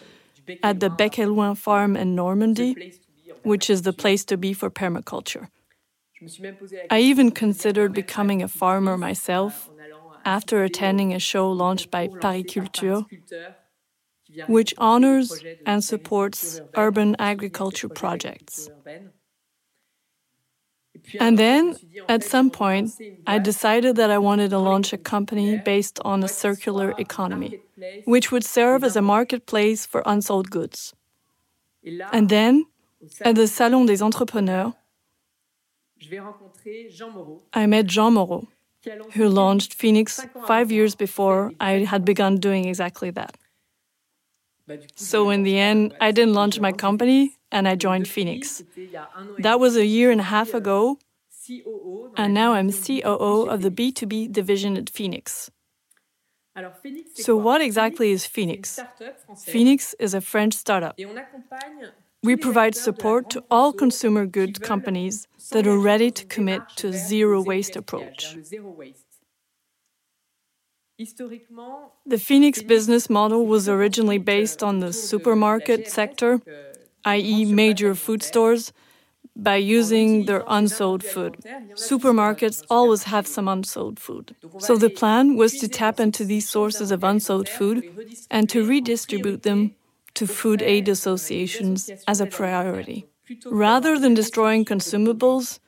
at 0.62 0.80
the 0.80 0.90
Bec 0.90 1.16
farm 1.56 1.96
in 1.96 2.14
Normandy, 2.14 2.94
which 3.42 3.68
is 3.68 3.82
the 3.82 3.92
place 3.92 4.24
to 4.26 4.36
be 4.36 4.52
for 4.52 4.70
permaculture. 4.70 5.48
I 6.90 7.00
even 7.00 7.30
considered 7.30 7.92
becoming 7.92 8.42
a 8.42 8.48
farmer 8.48 8.96
myself 8.96 9.70
after 10.24 10.62
attending 10.62 11.14
a 11.14 11.18
show 11.18 11.50
launched 11.50 11.90
by 11.90 12.08
Parisculteurs, 12.08 13.04
which 14.46 14.74
honors 14.78 15.44
and 15.66 15.82
supports 15.84 16.60
urban 16.76 17.16
agriculture 17.18 17.88
projects. 17.88 18.68
And 21.18 21.38
then, 21.38 21.76
at 22.08 22.22
some 22.22 22.50
point, 22.50 22.92
I 23.26 23.38
decided 23.38 23.96
that 23.96 24.10
I 24.10 24.18
wanted 24.18 24.50
to 24.50 24.58
launch 24.58 24.92
a 24.92 24.98
company 24.98 25.56
based 25.56 25.98
on 26.04 26.22
a 26.22 26.28
circular 26.28 26.94
economy, 26.98 27.60
which 28.04 28.30
would 28.32 28.44
serve 28.44 28.84
as 28.84 28.96
a 28.96 29.02
marketplace 29.02 29.86
for 29.86 30.02
unsold 30.06 30.50
goods. 30.50 30.94
And 32.12 32.28
then, 32.28 32.66
at 33.22 33.36
the 33.36 33.46
Salon 33.46 33.86
des 33.86 34.02
Entrepreneurs, 34.02 34.72
I 37.52 37.66
met 37.66 37.86
Jean 37.86 38.14
Moreau, 38.14 38.48
who 39.14 39.28
launched 39.28 39.74
Phenix 39.74 40.26
five 40.46 40.70
years 40.72 40.94
before 40.94 41.52
I 41.60 41.84
had 41.84 42.04
begun 42.04 42.36
doing 42.36 42.66
exactly 42.66 43.10
that. 43.10 43.36
So, 44.96 45.30
in 45.30 45.42
the 45.42 45.58
end, 45.58 45.94
I 46.00 46.10
didn't 46.12 46.34
launch 46.34 46.60
my 46.60 46.72
company 46.72 47.36
and 47.50 47.66
I 47.68 47.74
joined 47.76 48.08
Phenix. 48.08 48.62
That 49.38 49.60
was 49.60 49.76
a 49.76 49.86
year 49.86 50.10
and 50.10 50.20
a 50.20 50.24
half 50.24 50.54
ago, 50.54 50.98
and 52.16 52.34
now 52.34 52.52
I'm 52.52 52.70
COO 52.70 53.44
of 53.48 53.62
the 53.62 53.70
B2B 53.70 54.28
division 54.32 54.76
at 54.76 54.90
Phenix. 54.90 55.50
So, 57.14 57.36
what 57.36 57.60
exactly 57.60 58.10
is 58.10 58.26
Phenix? 58.26 58.84
Phenix 59.46 59.94
is 59.98 60.14
a 60.14 60.20
French 60.20 60.54
startup. 60.54 60.96
We 62.22 62.36
provide 62.36 62.74
support 62.74 63.28
to 63.30 63.44
all 63.50 63.72
consumer 63.72 64.26
goods 64.26 64.58
companies 64.58 65.26
that 65.52 65.66
are 65.66 65.78
ready 65.78 66.10
to 66.10 66.24
commit 66.26 66.62
to 66.76 66.88
a 66.88 66.92
zero 66.92 67.40
waste 67.42 67.76
approach. 67.76 68.38
The 72.06 72.18
Phenix 72.18 72.62
business 72.62 73.08
model 73.08 73.46
was 73.46 73.68
originally 73.68 74.18
based 74.18 74.62
on 74.62 74.80
the 74.80 74.92
supermarket 74.92 75.88
sector, 75.88 76.40
i.e., 77.04 77.44
major 77.44 77.94
food 77.94 78.22
stores, 78.22 78.72
by 79.36 79.56
using 79.56 80.24
their 80.26 80.44
unsold 80.46 81.02
food. 81.02 81.38
Supermarkets 81.74 82.62
always 82.68 83.04
have 83.04 83.26
some 83.26 83.48
unsold 83.48 83.98
food. 83.98 84.34
So 84.58 84.76
the 84.76 84.90
plan 84.90 85.36
was 85.36 85.56
to 85.58 85.68
tap 85.68 86.00
into 86.00 86.24
these 86.24 86.48
sources 86.48 86.90
of 86.90 87.04
unsold 87.04 87.48
food 87.48 87.84
and 88.30 88.48
to 88.50 88.66
redistribute 88.66 89.42
them 89.42 89.74
to 90.14 90.26
food 90.26 90.62
aid 90.62 90.88
associations 90.88 91.92
as 92.06 92.20
a 92.20 92.26
priority. 92.26 93.06
Rather 93.48 93.98
than 93.98 94.14
destroying 94.14 94.64
consumables, 94.64 95.60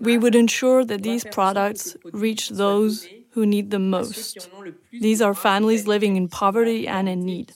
we 0.00 0.18
would 0.18 0.34
ensure 0.34 0.84
that 0.84 1.02
these 1.02 1.24
products 1.24 1.96
reach 2.12 2.48
those 2.50 3.06
who 3.32 3.46
need 3.46 3.70
them 3.70 3.90
most. 3.90 4.48
These 4.92 5.22
are 5.22 5.34
families 5.34 5.86
living 5.86 6.16
in 6.16 6.28
poverty 6.28 6.88
and 6.88 7.08
in 7.08 7.24
need. 7.24 7.52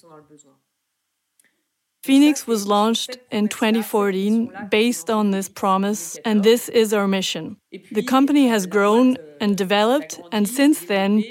Phenix 2.05 2.47
was 2.47 2.67
launched 2.67 3.17
in 3.31 3.49
2014 3.49 4.69
based 4.71 5.09
on 5.09 5.31
this 5.31 5.49
promise, 5.49 6.19
and 6.23 6.43
this 6.43 6.69
is 6.69 6.93
our 6.93 7.09
mission. 7.09 7.57
The 7.93 8.03
company 8.03 8.49
has 8.49 8.67
grown 8.67 9.17
and 9.41 9.57
developed, 9.57 10.21
and 10.31 10.47
since 10.47 10.81
then 10.85 11.25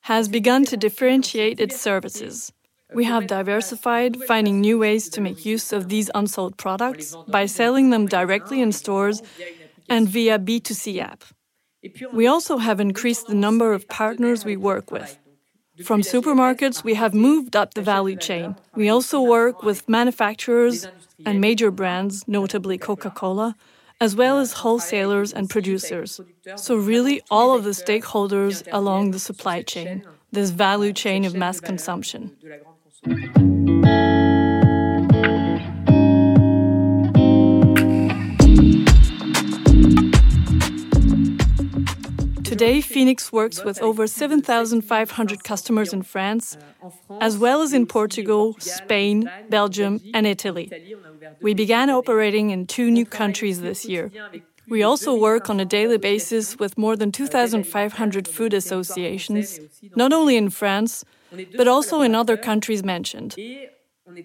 has 0.00 0.28
begun 0.28 0.64
to 0.64 0.78
differentiate 0.78 1.60
its 1.60 1.78
services. 1.78 2.53
We 2.94 3.04
have 3.04 3.26
diversified, 3.26 4.22
finding 4.24 4.60
new 4.60 4.78
ways 4.78 5.08
to 5.10 5.20
make 5.20 5.44
use 5.44 5.72
of 5.72 5.88
these 5.88 6.10
unsold 6.14 6.56
products 6.56 7.16
by 7.28 7.46
selling 7.46 7.90
them 7.90 8.06
directly 8.06 8.60
in 8.60 8.72
stores 8.72 9.22
and 9.88 10.08
via 10.08 10.38
B2C 10.38 11.00
app. 11.00 11.24
We 12.12 12.26
also 12.26 12.58
have 12.58 12.80
increased 12.80 13.26
the 13.26 13.34
number 13.34 13.72
of 13.72 13.88
partners 13.88 14.44
we 14.44 14.56
work 14.56 14.90
with. 14.90 15.18
From 15.82 16.02
supermarkets, 16.02 16.84
we 16.84 16.94
have 16.94 17.14
moved 17.14 17.56
up 17.56 17.74
the 17.74 17.82
value 17.82 18.16
chain. 18.16 18.54
We 18.74 18.88
also 18.88 19.20
work 19.20 19.62
with 19.64 19.88
manufacturers 19.88 20.86
and 21.26 21.40
major 21.40 21.70
brands, 21.72 22.26
notably 22.28 22.78
Coca 22.78 23.10
Cola, 23.10 23.56
as 24.00 24.14
well 24.14 24.38
as 24.38 24.52
wholesalers 24.52 25.32
and 25.32 25.50
producers. 25.50 26.20
So, 26.56 26.76
really, 26.76 27.22
all 27.30 27.56
of 27.56 27.64
the 27.64 27.70
stakeholders 27.70 28.66
along 28.70 29.10
the 29.10 29.18
supply 29.18 29.62
chain, 29.62 30.04
this 30.30 30.50
value 30.50 30.92
chain 30.92 31.24
of 31.24 31.34
mass 31.34 31.60
consumption. 31.60 32.36
Today, 33.04 33.20
Phenix 42.80 43.30
works 43.30 43.62
with 43.62 43.82
over 43.82 44.06
7,500 44.06 45.44
customers 45.44 45.92
in 45.92 46.02
France, 46.02 46.56
as 47.20 47.36
well 47.36 47.60
as 47.60 47.74
in 47.74 47.84
Portugal, 47.84 48.56
Spain, 48.58 49.30
Belgium, 49.50 50.00
and 50.14 50.26
Italy. 50.26 50.72
We 51.42 51.52
began 51.52 51.90
operating 51.90 52.48
in 52.48 52.66
two 52.66 52.90
new 52.90 53.04
countries 53.04 53.60
this 53.60 53.84
year. 53.84 54.10
We 54.66 54.82
also 54.82 55.14
work 55.14 55.50
on 55.50 55.60
a 55.60 55.66
daily 55.66 55.98
basis 55.98 56.58
with 56.58 56.78
more 56.78 56.96
than 56.96 57.12
2,500 57.12 58.26
food 58.26 58.54
associations, 58.54 59.60
not 59.94 60.14
only 60.14 60.38
in 60.38 60.48
France, 60.48 61.04
but 61.56 61.68
also 61.68 62.00
in 62.00 62.14
other 62.14 62.36
countries 62.36 62.82
mentioned. 62.84 63.36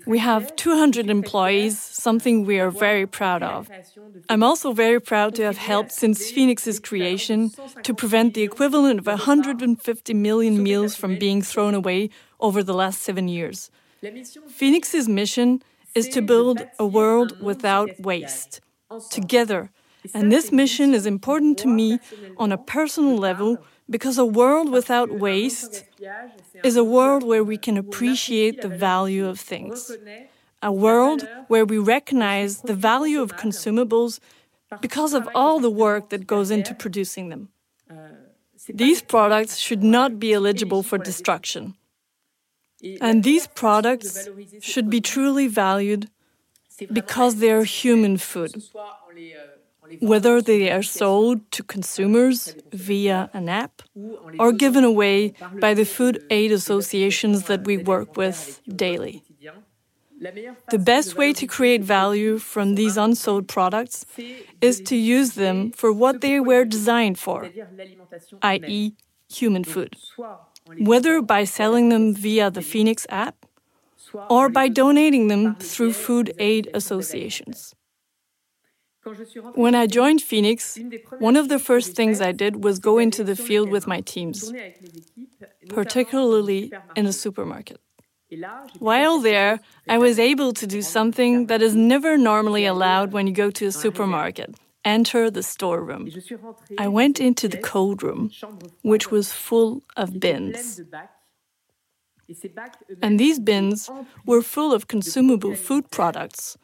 We 0.05 0.19
have 0.19 0.55
200 0.57 1.09
employees, 1.09 1.79
something 1.79 2.45
we 2.45 2.59
are 2.59 2.69
very 2.69 3.07
proud 3.07 3.41
of. 3.41 3.69
I'm 4.27 4.43
also 4.43 4.73
very 4.73 4.99
proud 4.99 5.35
to 5.35 5.43
have 5.43 5.57
helped 5.57 5.93
since 5.93 6.29
Phenix's 6.29 6.81
creation 6.81 7.51
to 7.83 7.93
prevent 7.93 8.33
the 8.33 8.43
equivalent 8.43 8.99
of 8.99 9.07
150 9.07 10.13
million 10.13 10.61
meals 10.61 10.95
from 10.95 11.17
being 11.17 11.41
thrown 11.41 11.73
away 11.73 12.09
over 12.41 12.61
the 12.61 12.73
last 12.73 13.01
seven 13.01 13.29
years. 13.29 13.71
Phenix's 14.49 15.07
mission 15.07 15.63
is 15.95 16.09
to 16.09 16.21
build 16.21 16.61
a 16.77 16.85
world 16.85 17.41
without 17.41 17.89
waste, 17.99 18.59
together. 19.09 19.71
And 20.13 20.31
this 20.31 20.51
mission 20.51 20.93
is 20.93 21.05
important 21.05 21.57
to 21.59 21.67
me 21.67 21.99
on 22.37 22.51
a 22.51 22.57
personal 22.57 23.17
level 23.17 23.57
because 23.89 24.17
a 24.17 24.25
world 24.25 24.71
without 24.71 25.11
waste 25.11 25.83
is 26.63 26.75
a 26.75 26.83
world 26.83 27.23
where 27.23 27.43
we 27.43 27.57
can 27.57 27.77
appreciate 27.77 28.61
the 28.61 28.69
value 28.69 29.27
of 29.27 29.39
things. 29.39 29.91
A 30.61 30.71
world 30.71 31.27
where 31.47 31.65
we 31.65 31.77
recognize 31.77 32.61
the 32.61 32.75
value 32.75 33.21
of 33.21 33.37
consumables 33.37 34.19
because 34.81 35.13
of 35.13 35.27
all 35.33 35.59
the 35.59 35.69
work 35.69 36.09
that 36.09 36.27
goes 36.27 36.51
into 36.51 36.75
producing 36.75 37.29
them. 37.29 37.49
These 38.67 39.01
products 39.01 39.57
should 39.57 39.83
not 39.83 40.19
be 40.19 40.33
eligible 40.33 40.83
for 40.83 40.97
destruction. 40.97 41.75
And 43.01 43.23
these 43.23 43.47
products 43.47 44.29
should 44.61 44.89
be 44.89 45.01
truly 45.01 45.47
valued 45.47 46.09
because 46.91 47.37
they 47.37 47.51
are 47.51 47.63
human 47.63 48.17
food 48.17 48.63
whether 49.99 50.41
they 50.41 50.71
are 50.71 50.83
sold 50.83 51.49
to 51.51 51.63
consumers 51.63 52.55
via 52.71 53.29
an 53.33 53.49
app 53.49 53.81
or 54.39 54.51
given 54.51 54.83
away 54.83 55.33
by 55.59 55.73
the 55.73 55.85
food 55.85 56.23
aid 56.29 56.51
associations 56.51 57.43
that 57.45 57.63
we 57.65 57.77
work 57.77 58.15
with 58.17 58.61
daily. 58.75 59.23
The 60.69 60.79
best 60.79 61.17
way 61.17 61.31
to 61.33 61.47
create 61.47 61.81
value 61.81 62.39
from 62.39 62.75
these 62.75 62.97
unsold 62.97 63.47
products 63.47 64.05
is 64.59 64.81
to 64.81 64.95
use 64.95 65.31
them 65.35 65.71
for 65.71 65.93
what 65.93 66.21
they 66.21 66.39
were 66.39 66.65
designed 66.65 67.17
for, 67.17 67.49
i.e., 68.41 68.93
human 69.29 69.63
food, 69.63 69.95
whether 70.77 71.21
by 71.21 71.45
selling 71.45 71.89
them 71.89 72.13
via 72.13 72.51
the 72.51 72.61
Phenix 72.61 73.07
app 73.09 73.45
or 74.29 74.49
by 74.49 74.67
donating 74.67 75.27
them 75.27 75.55
through 75.55 75.93
food 75.93 76.33
aid 76.37 76.69
associations. 76.73 77.75
When 79.55 79.75
I 79.75 79.87
joined 79.87 80.21
Phenix, 80.21 80.79
one 81.19 81.35
of 81.35 81.49
the 81.49 81.59
first 81.59 81.95
things 81.95 82.21
I 82.21 82.31
did 82.31 82.63
was 82.63 82.79
go 82.79 82.97
into 82.97 83.23
the 83.23 83.35
field 83.35 83.69
with 83.69 83.87
my 83.87 84.01
teams, 84.01 84.51
particularly 85.69 86.71
in 86.95 87.05
a 87.05 87.13
supermarket. 87.13 87.79
While 88.77 89.19
there, 89.19 89.59
I 89.87 89.97
was 89.97 90.19
able 90.19 90.53
to 90.53 90.67
do 90.67 90.81
something 90.81 91.47
that 91.47 91.61
is 91.61 91.75
never 91.75 92.17
normally 92.17 92.65
allowed 92.65 93.11
when 93.11 93.25
you 93.27 93.33
go 93.33 93.49
to 93.51 93.65
a 93.65 93.71
supermarket. 93.71 94.55
Enter 94.85 95.29
the 95.29 95.43
storeroom. 95.43 96.09
I 96.77 96.87
went 96.87 97.19
into 97.19 97.47
the 97.47 97.57
cold 97.57 98.01
room, 98.03 98.31
which 98.81 99.11
was 99.11 99.33
full 99.33 99.83
of 99.97 100.19
bins. 100.19 100.81
And 103.01 103.19
these 103.19 103.39
bins 103.39 103.89
were 104.25 104.41
full 104.41 104.71
of 104.73 104.87
consumable 104.87 105.55
food 105.55 105.89
products 105.89 106.57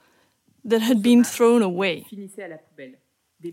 that 0.65 0.81
had 0.81 1.01
been 1.01 1.23
thrown 1.23 1.61
away. 1.61 2.05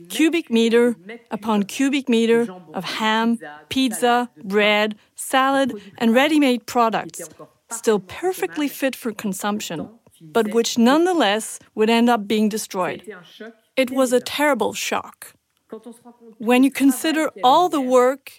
Cubic 0.09 0.51
meter 0.51 0.97
upon 1.31 1.65
cubic 1.65 2.09
meter 2.09 2.49
of 2.73 2.85
ham, 2.85 3.39
pizza, 3.69 4.31
bread, 4.43 4.97
salad, 5.15 5.69
and 5.99 6.15
ready 6.15 6.39
made 6.41 6.67
products, 6.67 7.29
still 7.71 8.01
perfectly 8.01 8.69
fit 8.69 8.97
for 8.97 9.13
consumption, 9.13 9.91
but 10.21 10.55
which 10.55 10.79
nonetheless 10.79 11.59
would 11.75 11.91
end 11.91 12.09
up 12.09 12.27
being 12.27 12.49
destroyed. 12.49 13.03
It 13.77 13.91
was 13.91 14.13
a 14.13 14.21
terrible 14.21 14.73
shock. 14.73 15.35
When 16.39 16.63
you 16.65 16.71
consider 16.71 17.31
all 17.43 17.69
the 17.69 17.81
work 17.81 18.39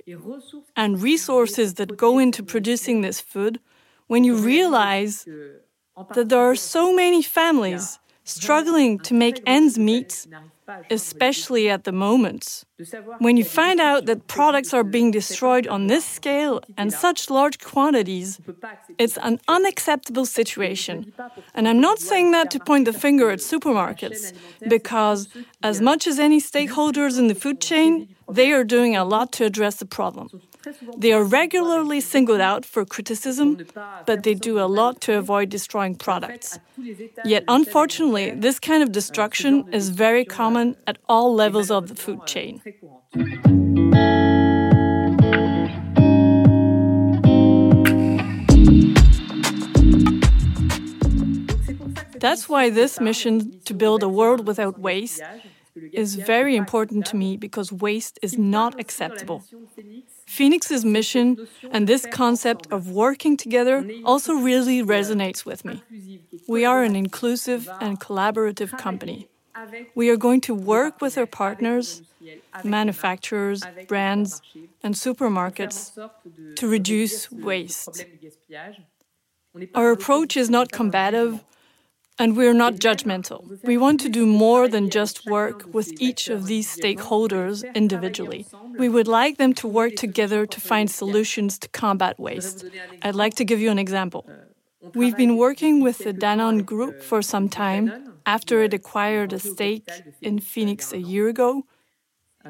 and 0.75 1.01
resources 1.01 1.75
that 1.75 1.97
go 1.97 2.19
into 2.19 2.43
producing 2.43 3.01
this 3.01 3.19
food, 3.19 3.59
when 4.07 4.23
you 4.23 4.35
realize 4.35 5.25
that 6.13 6.29
there 6.29 6.39
are 6.39 6.55
so 6.55 6.93
many 6.93 7.21
families 7.21 7.99
struggling 8.23 8.99
to 8.99 9.13
make 9.13 9.41
ends 9.45 9.77
meet, 9.77 10.27
especially 10.89 11.69
at 11.69 11.83
the 11.83 11.91
moment. 11.91 12.63
When 13.19 13.37
you 13.37 13.43
find 13.43 13.79
out 13.79 14.05
that 14.05 14.27
products 14.27 14.73
are 14.73 14.83
being 14.83 15.11
destroyed 15.11 15.67
on 15.67 15.87
this 15.87 16.05
scale 16.05 16.61
and 16.77 16.93
such 16.93 17.29
large 17.29 17.59
quantities, 17.59 18.39
it's 18.97 19.17
an 19.17 19.39
unacceptable 19.47 20.25
situation. 20.25 21.13
And 21.53 21.67
I'm 21.67 21.81
not 21.81 21.99
saying 21.99 22.31
that 22.31 22.49
to 22.51 22.59
point 22.59 22.85
the 22.85 22.93
finger 22.93 23.29
at 23.29 23.39
supermarkets, 23.39 24.33
because 24.67 25.27
as 25.61 25.81
much 25.81 26.07
as 26.07 26.19
any 26.19 26.39
stakeholders 26.39 27.19
in 27.19 27.27
the 27.27 27.35
food 27.35 27.59
chain, 27.59 28.15
they 28.31 28.51
are 28.51 28.63
doing 28.63 28.95
a 28.95 29.03
lot 29.03 29.31
to 29.33 29.45
address 29.45 29.75
the 29.75 29.85
problem. 29.85 30.29
They 30.97 31.11
are 31.11 31.23
regularly 31.23 31.99
singled 31.99 32.41
out 32.41 32.65
for 32.65 32.85
criticism, 32.85 33.57
but 34.05 34.23
they 34.23 34.33
do 34.33 34.59
a 34.59 34.67
lot 34.79 35.01
to 35.01 35.17
avoid 35.17 35.49
destroying 35.49 35.95
products. 35.95 36.59
Yet, 37.25 37.43
unfortunately, 37.47 38.31
this 38.31 38.59
kind 38.59 38.83
of 38.83 38.91
destruction 38.91 39.65
is 39.73 39.89
very 39.89 40.25
common 40.25 40.75
at 40.87 40.97
all 41.07 41.33
levels 41.33 41.69
of 41.71 41.87
the 41.87 41.95
food 41.95 42.25
chain. 42.25 42.61
That's 52.19 52.47
why 52.47 52.69
this 52.69 53.01
mission 53.01 53.59
to 53.65 53.73
build 53.73 54.01
a 54.01 54.07
world 54.07 54.47
without 54.47 54.79
waste 54.79 55.21
is 55.91 56.15
very 56.15 56.55
important 56.55 57.05
to 57.07 57.15
me 57.17 57.35
because 57.35 57.71
waste 57.71 58.17
is 58.21 58.37
not 58.37 58.79
acceptable. 58.79 59.43
Phenix's 60.35 60.83
mission 60.83 61.47
and 61.71 61.87
this 61.87 62.07
concept 62.07 62.67
of 62.71 62.89
working 62.89 63.37
together 63.37 63.85
also 64.03 64.33
really 64.33 64.81
resonates 64.81 65.45
with 65.45 65.63
me. 65.63 65.83
We 66.47 66.65
are 66.65 66.81
an 66.83 66.95
inclusive 66.95 67.69
and 67.79 67.99
collaborative 67.99 68.71
company. 68.77 69.27
We 69.93 70.09
are 70.09 70.17
going 70.17 70.41
to 70.41 70.53
work 70.55 71.01
with 71.01 71.17
our 71.19 71.27
partners, 71.27 72.01
manufacturers, 72.63 73.61
brands, 73.87 74.41
and 74.81 74.95
supermarkets 74.95 75.77
to 76.55 76.67
reduce 76.67 77.31
waste. 77.31 78.05
Our 79.75 79.91
approach 79.91 80.35
is 80.35 80.49
not 80.49 80.71
combative 80.71 81.43
and 82.19 82.37
we're 82.37 82.53
not 82.53 82.75
judgmental. 82.75 83.39
We 83.63 83.77
want 83.77 83.99
to 84.01 84.09
do 84.09 84.25
more 84.25 84.67
than 84.67 84.89
just 84.89 85.25
work 85.25 85.73
with 85.73 85.91
each 85.99 86.29
of 86.29 86.45
these 86.45 86.67
stakeholders 86.75 87.63
individually. 87.73 88.45
We 88.77 88.89
would 88.89 89.07
like 89.07 89.37
them 89.37 89.53
to 89.55 89.67
work 89.67 89.95
together 89.95 90.45
to 90.45 90.61
find 90.61 90.89
solutions 90.89 91.57
to 91.59 91.67
combat 91.69 92.19
waste. 92.19 92.65
I'd 93.01 93.15
like 93.15 93.35
to 93.35 93.45
give 93.45 93.59
you 93.59 93.71
an 93.71 93.79
example. 93.79 94.29
We've 94.93 95.17
been 95.17 95.37
working 95.37 95.81
with 95.81 95.99
the 95.99 96.13
Danone 96.13 96.65
Group 96.65 97.01
for 97.01 97.21
some 97.21 97.49
time 97.49 98.13
after 98.25 98.63
it 98.63 98.73
acquired 98.73 99.33
a 99.33 99.39
stake 99.39 99.89
in 100.21 100.39
Phenix 100.39 100.93
a 100.93 100.99
year 100.99 101.27
ago 101.27 101.63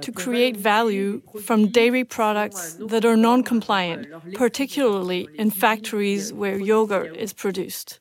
to 0.02 0.12
create 0.12 0.58
value 0.58 1.22
from 1.44 1.68
dairy 1.68 2.04
products 2.04 2.76
that 2.80 3.06
are 3.06 3.16
non 3.16 3.44
compliant, 3.44 4.08
particularly 4.34 5.30
in 5.36 5.52
factories 5.52 6.34
where 6.34 6.58
yogurt 6.58 7.16
is 7.16 7.32
produced. 7.32 8.00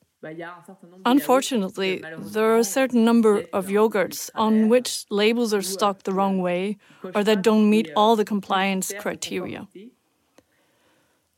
Unfortunately, 1.05 2.03
there 2.19 2.53
are 2.53 2.57
a 2.57 2.63
certain 2.63 3.03
number 3.03 3.43
of 3.51 3.67
yogurts 3.67 4.29
on 4.35 4.69
which 4.69 5.05
labels 5.09 5.53
are 5.53 5.61
stocked 5.61 6.05
the 6.05 6.13
wrong 6.13 6.41
way 6.41 6.77
or 7.15 7.23
that 7.23 7.41
don't 7.41 7.69
meet 7.69 7.91
all 7.95 8.15
the 8.15 8.25
compliance 8.25 8.93
criteria. 8.99 9.67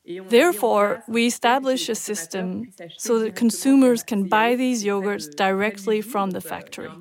Therefore, 0.07 1.03
we 1.07 1.25
establish 1.25 1.89
a 1.89 1.95
system 1.95 2.71
so 2.97 3.17
that 3.19 3.35
consumers 3.35 4.03
can 4.03 4.27
buy 4.27 4.55
these 4.55 4.83
yogurts 4.83 5.35
directly 5.35 6.01
from 6.01 6.31
the 6.31 6.41
factory. 6.41 6.91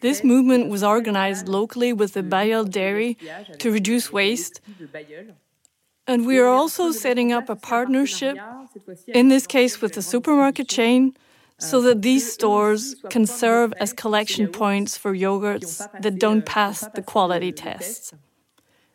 This 0.00 0.22
movement 0.22 0.70
was 0.70 0.84
organized 0.84 1.48
locally 1.48 1.92
with 1.92 2.12
the 2.12 2.22
Bailleul 2.22 2.70
Dairy 2.70 3.18
to 3.58 3.72
reduce 3.72 4.12
waste 4.12 4.60
and 6.10 6.26
we 6.26 6.38
are 6.38 6.48
also 6.48 6.90
setting 6.90 7.32
up 7.32 7.48
a 7.48 7.54
partnership, 7.56 8.36
in 9.06 9.28
this 9.28 9.46
case 9.46 9.80
with 9.80 9.92
the 9.94 10.02
supermarket 10.02 10.68
chain, 10.68 11.14
so 11.58 11.80
that 11.82 12.02
these 12.02 12.32
stores 12.32 12.96
can 13.10 13.26
serve 13.26 13.72
as 13.78 13.92
collection 13.92 14.48
points 14.48 14.96
for 14.96 15.12
yogurts 15.14 15.72
that 16.02 16.18
don't 16.18 16.44
pass 16.44 16.80
the 16.96 17.02
quality 17.02 17.52
tests. 17.52 18.12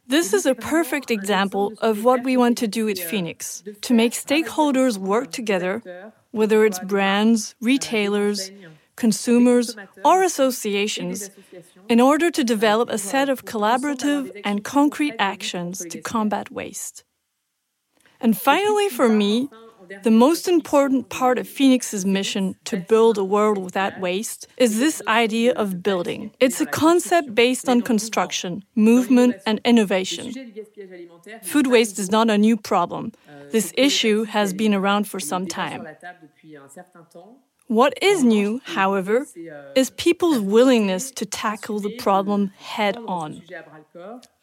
This 0.08 0.34
is 0.34 0.45
a 0.45 0.54
perfect 0.54 1.10
example 1.10 1.73
of 1.82 2.04
what 2.04 2.23
we 2.23 2.36
want 2.36 2.58
to 2.60 2.67
do 2.67 2.89
at 2.89 2.99
Phenix 2.99 3.63
to 3.82 3.93
make 3.93 4.12
stakeholders 4.12 4.97
work 4.97 5.32
together, 5.32 5.73
whether 6.32 6.65
it's 6.65 6.80
brands, 6.80 7.56
retailers, 7.62 8.51
consumers, 8.97 9.75
or 10.04 10.23
associations, 10.23 11.30
in 11.88 11.99
order 12.01 12.30
to 12.30 12.43
develop 12.43 12.89
a 12.89 12.97
set 12.97 13.30
of 13.30 13.45
collaborative 13.45 14.23
and 14.43 14.63
concrete 14.63 15.15
actions 15.17 15.86
to 15.89 16.01
combat 16.01 16.51
waste. 16.51 17.05
And 18.19 18.38
finally, 18.38 18.89
for 18.89 19.10
me, 19.10 19.49
the 20.04 20.12
most 20.12 20.47
important 20.47 21.10
part 21.10 21.38
of 21.38 21.47
Phenix's 21.47 22.06
mission 22.06 22.56
to 22.65 22.78
build 22.78 23.17
a 23.17 23.23
world 23.23 23.58
without 23.58 23.99
waste 23.99 24.47
is 24.58 24.80
this 24.80 25.01
idea 25.08 25.54
of 25.54 25.84
building. 25.84 26.32
It's 26.39 26.62
a 26.62 26.65
concept 26.65 27.36
based 27.36 27.69
on 27.69 27.82
construction, 27.82 28.63
movement, 28.75 29.41
and 29.45 29.62
innovation. 29.63 30.34
Food 31.43 31.67
waste 31.67 31.99
is 31.99 32.10
not 32.12 32.30
a 32.30 32.38
new 32.38 32.58
problem. 32.58 33.12
This 33.51 33.71
issue 33.78 34.23
has 34.23 34.54
been 34.54 34.73
around 34.73 35.08
for 35.08 35.19
some 35.19 35.45
time. 35.47 35.88
What 37.67 37.97
is 38.01 38.23
new, 38.23 38.62
however, 38.63 39.25
is 39.75 39.89
people's 39.89 40.39
willingness 40.39 41.10
to 41.12 41.25
tackle 41.25 41.80
the 41.80 41.95
problem 41.97 42.51
head 42.58 42.95
on. 43.08 43.41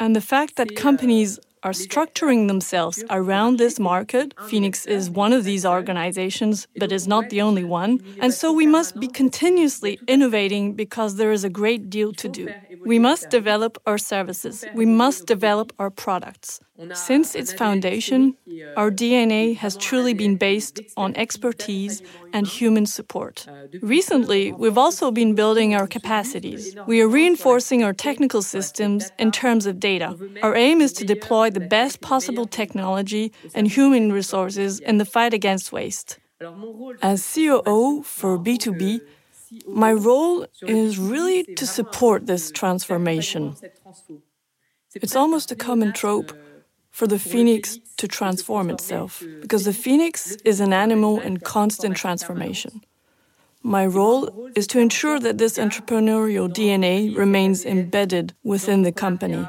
And 0.01 0.17
the 0.17 0.21
fact 0.21 0.57
that 0.57 0.75
companies 0.75 1.39
are 1.63 1.73
structuring 1.73 2.49
themselves 2.49 3.05
around 3.11 3.59
this 3.59 3.79
market. 3.79 4.35
Phenix 4.41 4.87
is 4.87 5.11
one 5.11 5.33
of 5.33 5.45
these 5.45 5.65
organizations, 5.65 6.67
but 6.77 6.93
is 6.93 7.07
not 7.07 7.29
the 7.29 7.41
only 7.41 7.65
one. 7.65 8.01
And 8.21 8.35
so 8.35 8.53
we 8.53 8.67
must 8.67 8.99
be 8.99 9.09
continuously 9.09 10.01
innovating 10.07 10.75
because 10.75 11.17
there 11.17 11.33
is 11.33 11.45
a 11.45 11.51
great 11.51 11.89
deal 11.91 12.13
to 12.15 12.29
do. 12.29 12.55
We 12.85 12.99
must 12.99 13.31
develop 13.31 13.79
our 13.87 13.99
services, 13.99 14.67
we 14.73 14.87
must 14.87 15.27
develop 15.27 15.73
our 15.79 15.91
products. 15.91 16.61
Since 16.95 17.35
its 17.35 17.53
foundation, 17.53 18.37
our 18.77 18.91
DNA 18.91 19.57
has 19.57 19.77
truly 19.77 20.15
been 20.15 20.37
based 20.37 20.81
on 20.97 21.15
expertise 21.17 22.03
and 22.33 22.47
human 22.47 22.87
support. 22.87 23.47
Recently, 23.81 24.53
we've 24.53 24.79
also 24.79 25.11
been 25.11 25.35
building 25.35 25.75
our 25.75 25.87
capacities. 25.87 26.75
We 26.87 27.01
are 27.01 27.09
reinforcing 27.09 27.83
our 27.85 27.93
technical 27.93 28.43
systems 28.43 29.11
in 29.19 29.31
terms 29.33 29.67
of 29.67 29.81
data. 29.81 30.17
Our 30.43 30.57
aim 30.57 30.81
is 30.81 30.93
to 30.95 31.05
deploy 31.05 31.51
the 31.51 31.61
best 31.61 32.01
possible 32.01 32.47
technology 32.47 33.33
and 33.55 33.69
human 33.69 34.13
resources 34.13 34.81
in 34.81 34.99
the 34.99 35.05
fight 35.05 35.35
against 35.35 35.73
waste. 35.73 36.19
As 37.03 37.35
COO 37.35 38.03
for 38.03 38.39
B2B, 38.39 39.01
my 39.67 39.93
role 39.93 40.47
is 40.63 40.99
really 40.99 41.45
to 41.45 41.67
support 41.67 42.27
this 42.27 42.51
transformation. 42.51 43.55
It's 44.95 45.17
almost 45.17 45.51
a 45.51 45.57
common 45.57 45.93
trope 45.93 46.33
for 46.93 47.07
the 47.07 47.19
phoenix 47.19 47.79
to 47.97 48.07
transform 48.07 48.71
itself, 48.71 49.23
because 49.41 49.65
the 49.65 49.73
phoenix 49.73 50.37
is 50.45 50.61
an 50.61 50.73
animal 50.73 51.19
in 51.21 51.39
constant 51.39 51.97
transformation. 51.97 52.83
My 53.65 53.87
role 53.87 54.51
is 54.57 54.67
to 54.69 54.81
ensure 54.81 55.21
that 55.21 55.39
this 55.39 55.57
entrepreneurial 55.57 56.53
DNA 56.53 57.17
remains 57.17 57.65
embedded 57.65 58.35
within 58.43 58.83
the 58.83 58.91
company, 58.91 59.47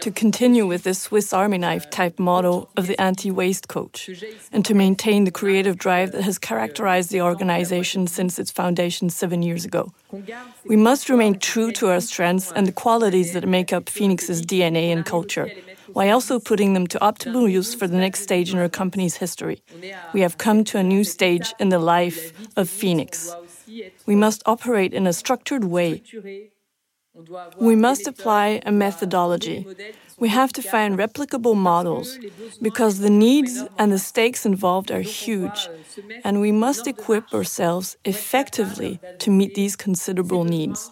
to 0.00 0.10
continue 0.12 0.66
with 0.68 0.84
this 0.84 1.02
Swiss 1.02 1.32
Army 1.32 1.58
knife 1.58 1.90
type 1.90 2.20
model 2.20 2.70
of 2.76 2.86
the 2.86 2.98
anti 3.00 3.30
waste 3.30 3.66
coach, 3.66 4.08
and 4.52 4.64
to 4.64 4.72
maintain 4.72 5.24
the 5.24 5.32
creative 5.32 5.76
drive 5.76 6.12
that 6.12 6.22
has 6.22 6.38
characterized 6.38 7.10
the 7.10 7.22
organization 7.22 8.06
since 8.06 8.38
its 8.38 8.52
foundation 8.52 9.10
seven 9.10 9.42
years 9.42 9.64
ago. 9.64 9.92
We 10.64 10.76
must 10.76 11.08
remain 11.08 11.38
true 11.40 11.72
to 11.72 11.88
our 11.88 12.00
strengths 12.00 12.52
and 12.52 12.68
the 12.68 12.72
qualities 12.72 13.32
that 13.32 13.48
make 13.48 13.72
up 13.72 13.86
Phenix's 13.86 14.42
DNA 14.42 14.92
and 14.92 15.04
culture 15.04 15.50
while 15.92 16.14
also 16.14 16.38
putting 16.38 16.72
them 16.74 16.86
to 16.88 16.98
optimal 16.98 17.50
use 17.50 17.74
for 17.74 17.86
the 17.86 17.96
next 17.96 18.20
stage 18.20 18.52
in 18.52 18.58
our 18.58 18.68
company's 18.68 19.16
history. 19.16 19.62
We 20.12 20.20
have 20.20 20.38
come 20.38 20.64
to 20.64 20.78
a 20.78 20.82
new 20.82 21.04
stage 21.04 21.54
in 21.58 21.68
the 21.68 21.78
life 21.78 22.32
of 22.56 22.68
Phenix. 22.68 23.36
We 24.06 24.16
must 24.16 24.42
operate 24.46 24.92
in 24.94 25.06
a 25.06 25.12
structured 25.12 25.64
way. 25.64 26.02
We 27.58 27.76
must 27.76 28.06
apply 28.06 28.60
a 28.64 28.72
methodology. 28.72 29.66
We 30.18 30.28
have 30.28 30.52
to 30.52 30.62
find 30.62 30.98
replicable 30.98 31.56
models 31.56 32.18
because 32.60 32.98
the 32.98 33.10
needs 33.10 33.66
and 33.78 33.90
the 33.92 33.98
stakes 33.98 34.44
involved 34.44 34.90
are 34.90 35.00
huge, 35.00 35.68
and 36.24 36.40
we 36.40 36.52
must 36.52 36.86
equip 36.86 37.32
ourselves 37.34 37.96
effectively 38.04 39.00
to 39.18 39.30
meet 39.30 39.54
these 39.54 39.76
considerable 39.76 40.44
needs. 40.44 40.90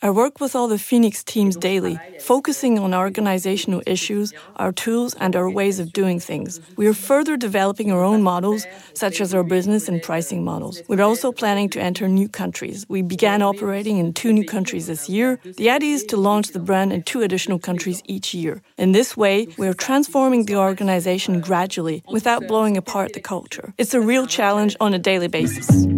I 0.00 0.10
work 0.10 0.40
with 0.40 0.54
all 0.54 0.68
the 0.68 0.78
Phenix 0.78 1.24
teams 1.24 1.56
daily, 1.56 1.98
focusing 2.20 2.78
on 2.78 2.94
organizational 2.94 3.82
issues, 3.84 4.32
our 4.54 4.70
tools, 4.70 5.16
and 5.18 5.34
our 5.34 5.50
ways 5.50 5.80
of 5.80 5.92
doing 5.92 6.20
things. 6.20 6.60
We 6.76 6.86
are 6.86 6.94
further 6.94 7.36
developing 7.36 7.90
our 7.90 8.04
own 8.04 8.22
models, 8.22 8.64
such 8.94 9.20
as 9.20 9.34
our 9.34 9.42
business 9.42 9.88
and 9.88 10.00
pricing 10.00 10.44
models. 10.44 10.82
We're 10.86 11.02
also 11.02 11.32
planning 11.32 11.68
to 11.70 11.80
enter 11.80 12.06
new 12.06 12.28
countries. 12.28 12.86
We 12.88 13.02
began 13.02 13.42
operating 13.42 13.98
in 13.98 14.12
two 14.12 14.32
new 14.32 14.44
countries 14.44 14.86
this 14.86 15.08
year. 15.08 15.40
The 15.56 15.68
idea 15.68 15.94
is 15.94 16.04
to 16.04 16.16
launch 16.16 16.48
the 16.52 16.60
brand 16.60 16.92
in 16.92 17.02
two 17.02 17.22
additional 17.22 17.58
countries 17.58 18.00
each 18.04 18.32
year. 18.32 18.62
In 18.76 18.92
this 18.92 19.16
way, 19.16 19.48
we 19.58 19.66
are 19.66 19.74
transforming 19.74 20.44
the 20.44 20.58
organization 20.58 21.40
gradually 21.40 22.04
without 22.06 22.46
blowing 22.46 22.76
apart 22.76 23.14
the 23.14 23.20
culture. 23.20 23.74
It's 23.78 23.94
a 23.94 24.00
real 24.00 24.28
challenge 24.28 24.76
on 24.78 24.94
a 24.94 24.98
daily 25.00 25.26
basis. 25.26 25.88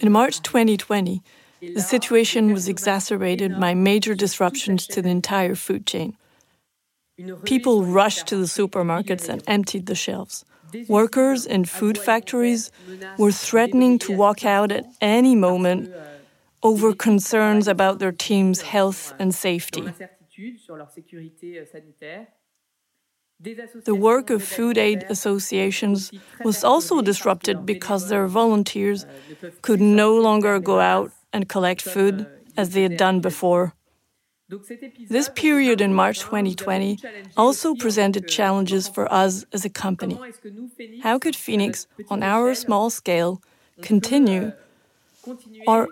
In 0.00 0.12
March 0.12 0.42
2020, 0.42 1.22
the 1.60 1.80
situation 1.80 2.52
was 2.52 2.68
exacerbated 2.68 3.58
by 3.58 3.74
major 3.74 4.14
disruptions 4.14 4.86
to 4.88 5.02
the 5.02 5.08
entire 5.08 5.54
food 5.54 5.86
chain. 5.86 6.16
People 7.44 7.84
rushed 7.84 8.26
to 8.28 8.36
the 8.36 8.44
supermarkets 8.44 9.28
and 9.28 9.42
emptied 9.46 9.86
the 9.86 9.94
shelves. 9.94 10.44
Workers 10.88 11.46
in 11.46 11.64
food 11.64 11.96
factories 11.96 12.70
were 13.16 13.30
threatening 13.30 13.98
to 14.00 14.12
walk 14.12 14.44
out 14.44 14.72
at 14.72 14.86
any 15.00 15.34
moment 15.36 15.90
over 16.62 16.92
concerns 16.92 17.68
about 17.68 17.98
their 17.98 18.12
team's 18.12 18.62
health 18.62 19.12
and 19.18 19.34
safety. 19.34 19.94
The 23.40 23.94
work 23.94 24.30
of 24.30 24.42
food 24.42 24.78
aid 24.78 25.04
associations 25.08 26.12
was 26.44 26.64
also 26.64 27.02
disrupted 27.02 27.66
because 27.66 28.08
their 28.08 28.26
volunteers 28.26 29.06
could 29.62 29.80
no 29.80 30.16
longer 30.16 30.58
go 30.60 30.80
out 30.80 31.12
and 31.32 31.48
collect 31.48 31.82
food 31.82 32.26
as 32.56 32.70
they 32.70 32.82
had 32.82 32.96
done 32.96 33.20
before. 33.20 33.74
This 35.08 35.28
period 35.28 35.80
in 35.80 35.94
March 35.94 36.20
2020 36.20 36.98
also 37.36 37.74
presented 37.74 38.28
challenges 38.28 38.88
for 38.88 39.12
us 39.12 39.44
as 39.52 39.64
a 39.64 39.70
company. 39.70 40.18
How 41.02 41.18
could 41.18 41.34
Phenix, 41.34 41.86
on 42.08 42.22
our 42.22 42.54
small 42.54 42.90
scale, 42.90 43.42
continue 43.82 44.52
or 45.66 45.88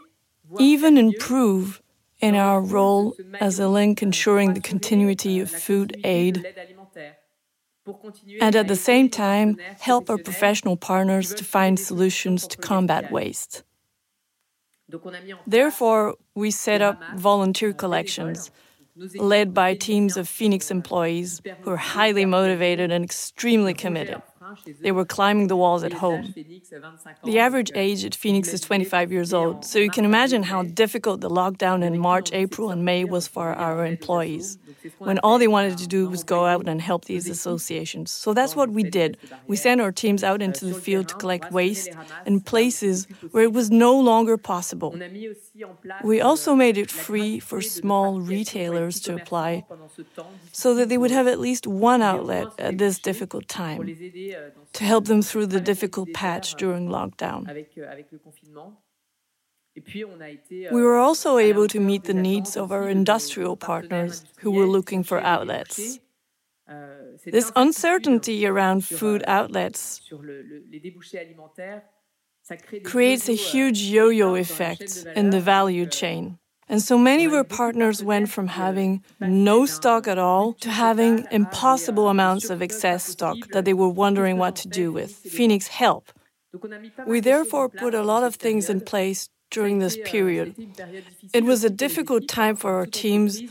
even 0.58 0.96
improve 0.98 1.82
in 2.20 2.34
our 2.36 2.60
role 2.60 3.16
as 3.40 3.58
a 3.58 3.68
link 3.68 4.02
ensuring 4.02 4.54
the 4.54 4.60
continuity 4.60 5.40
of 5.40 5.50
food 5.50 5.96
aid 6.04 6.46
and 8.40 8.54
at 8.56 8.68
the 8.68 8.76
same 8.76 9.08
time 9.08 9.56
help 9.80 10.10
our 10.10 10.18
professional 10.18 10.76
partners 10.76 11.34
to 11.34 11.44
find 11.44 11.78
solutions 11.78 12.46
to 12.48 12.56
combat 12.58 13.10
waste. 13.10 13.62
Therefore, 15.46 16.16
we 16.34 16.50
set 16.50 16.82
up 16.82 16.98
volunteer 17.12 17.72
collections 17.72 18.50
led 19.18 19.54
by 19.54 19.74
teams 19.74 20.16
of 20.16 20.28
Phenix 20.28 20.70
employees 20.70 21.40
who 21.62 21.70
are 21.70 21.76
highly 21.76 22.24
motivated 22.24 22.90
and 22.90 23.04
extremely 23.04 23.74
committed. 23.74 24.22
They 24.80 24.92
were 24.92 25.04
climbing 25.04 25.48
the 25.48 25.56
walls 25.56 25.84
at 25.84 25.92
home. 25.92 26.34
The 27.24 27.38
average 27.38 27.70
age 27.74 28.04
at 28.04 28.14
Phenix 28.14 28.52
is 28.52 28.60
25 28.60 29.12
years 29.12 29.32
old, 29.32 29.64
so 29.64 29.78
you 29.78 29.90
can 29.90 30.04
imagine 30.04 30.42
how 30.44 30.62
difficult 30.62 31.20
the 31.20 31.30
lockdown 31.30 31.82
in 31.82 31.98
March, 31.98 32.32
April, 32.32 32.70
and 32.70 32.84
May 32.84 33.04
was 33.04 33.26
for 33.28 33.52
our 33.52 33.86
employees, 33.86 34.58
when 34.98 35.18
all 35.20 35.38
they 35.38 35.48
wanted 35.48 35.78
to 35.78 35.86
do 35.86 36.08
was 36.08 36.24
go 36.24 36.46
out 36.46 36.68
and 36.68 36.80
help 36.80 37.04
these 37.04 37.28
associations. 37.28 38.10
So 38.10 38.34
that's 38.34 38.56
what 38.56 38.70
we 38.70 38.82
did. 38.82 39.18
We 39.46 39.56
sent 39.56 39.80
our 39.80 39.92
teams 39.92 40.24
out 40.24 40.42
into 40.42 40.64
the 40.64 40.74
field 40.74 41.08
to 41.08 41.14
collect 41.14 41.52
waste 41.52 41.90
in 42.26 42.40
places 42.40 43.06
where 43.30 43.44
it 43.44 43.52
was 43.52 43.70
no 43.70 43.98
longer 43.98 44.36
possible. 44.36 44.94
We 46.02 46.20
also 46.20 46.54
made 46.54 46.76
it 46.78 46.90
free 46.90 47.38
for 47.38 47.60
small 47.60 48.20
retailers 48.20 49.00
to 49.00 49.14
apply 49.14 49.64
so 50.52 50.74
that 50.74 50.88
they 50.88 50.98
would 50.98 51.10
have 51.10 51.26
at 51.26 51.38
least 51.38 51.66
one 51.66 52.02
outlet 52.02 52.48
at 52.58 52.78
this 52.78 52.98
difficult 52.98 53.48
time 53.48 53.80
to 54.72 54.84
help 54.84 55.06
them 55.06 55.22
through 55.22 55.46
the 55.46 55.60
difficult 55.60 56.12
patch 56.12 56.54
during 56.54 56.88
lockdown. 56.88 57.46
We 60.70 60.82
were 60.82 60.98
also 60.98 61.38
able 61.38 61.66
to 61.68 61.80
meet 61.80 62.04
the 62.04 62.14
needs 62.14 62.56
of 62.56 62.72
our 62.72 62.88
industrial 62.88 63.56
partners 63.56 64.24
who 64.38 64.50
were 64.50 64.66
looking 64.66 65.02
for 65.02 65.20
outlets. 65.20 65.98
This 67.24 67.52
uncertainty 67.56 68.46
around 68.46 68.84
food 68.84 69.24
outlets 69.26 70.02
creates 72.84 73.28
a 73.28 73.34
huge 73.34 73.82
yo 73.82 74.08
yo 74.08 74.34
effect 74.34 75.06
in 75.14 75.30
the 75.30 75.40
value 75.40 75.86
chain. 75.86 76.38
And 76.68 76.80
so 76.80 76.96
many 76.96 77.24
of 77.24 77.32
our 77.32 77.44
partners 77.44 78.02
went 78.02 78.30
from 78.30 78.48
having 78.48 79.02
no 79.20 79.66
stock 79.66 80.06
at 80.08 80.18
all 80.18 80.54
to 80.54 80.70
having 80.70 81.26
impossible 81.30 82.08
amounts 82.08 82.50
of 82.50 82.62
excess 82.62 83.04
stock 83.04 83.36
that 83.52 83.64
they 83.64 83.74
were 83.74 83.88
wondering 83.88 84.38
what 84.38 84.56
to 84.56 84.68
do 84.68 84.92
with. 84.92 85.12
Phenix 85.12 85.66
help. 85.68 86.12
We 87.06 87.20
therefore 87.20 87.68
put 87.68 87.94
a 87.94 88.02
lot 88.02 88.22
of 88.22 88.36
things 88.36 88.70
in 88.70 88.80
place 88.80 89.28
during 89.50 89.78
this 89.78 89.98
period. 90.04 90.54
It 91.32 91.44
was 91.44 91.64
a 91.64 91.70
difficult 91.70 92.28
time 92.28 92.56
for 92.56 92.72
our 92.72 92.86
teams 92.86 93.42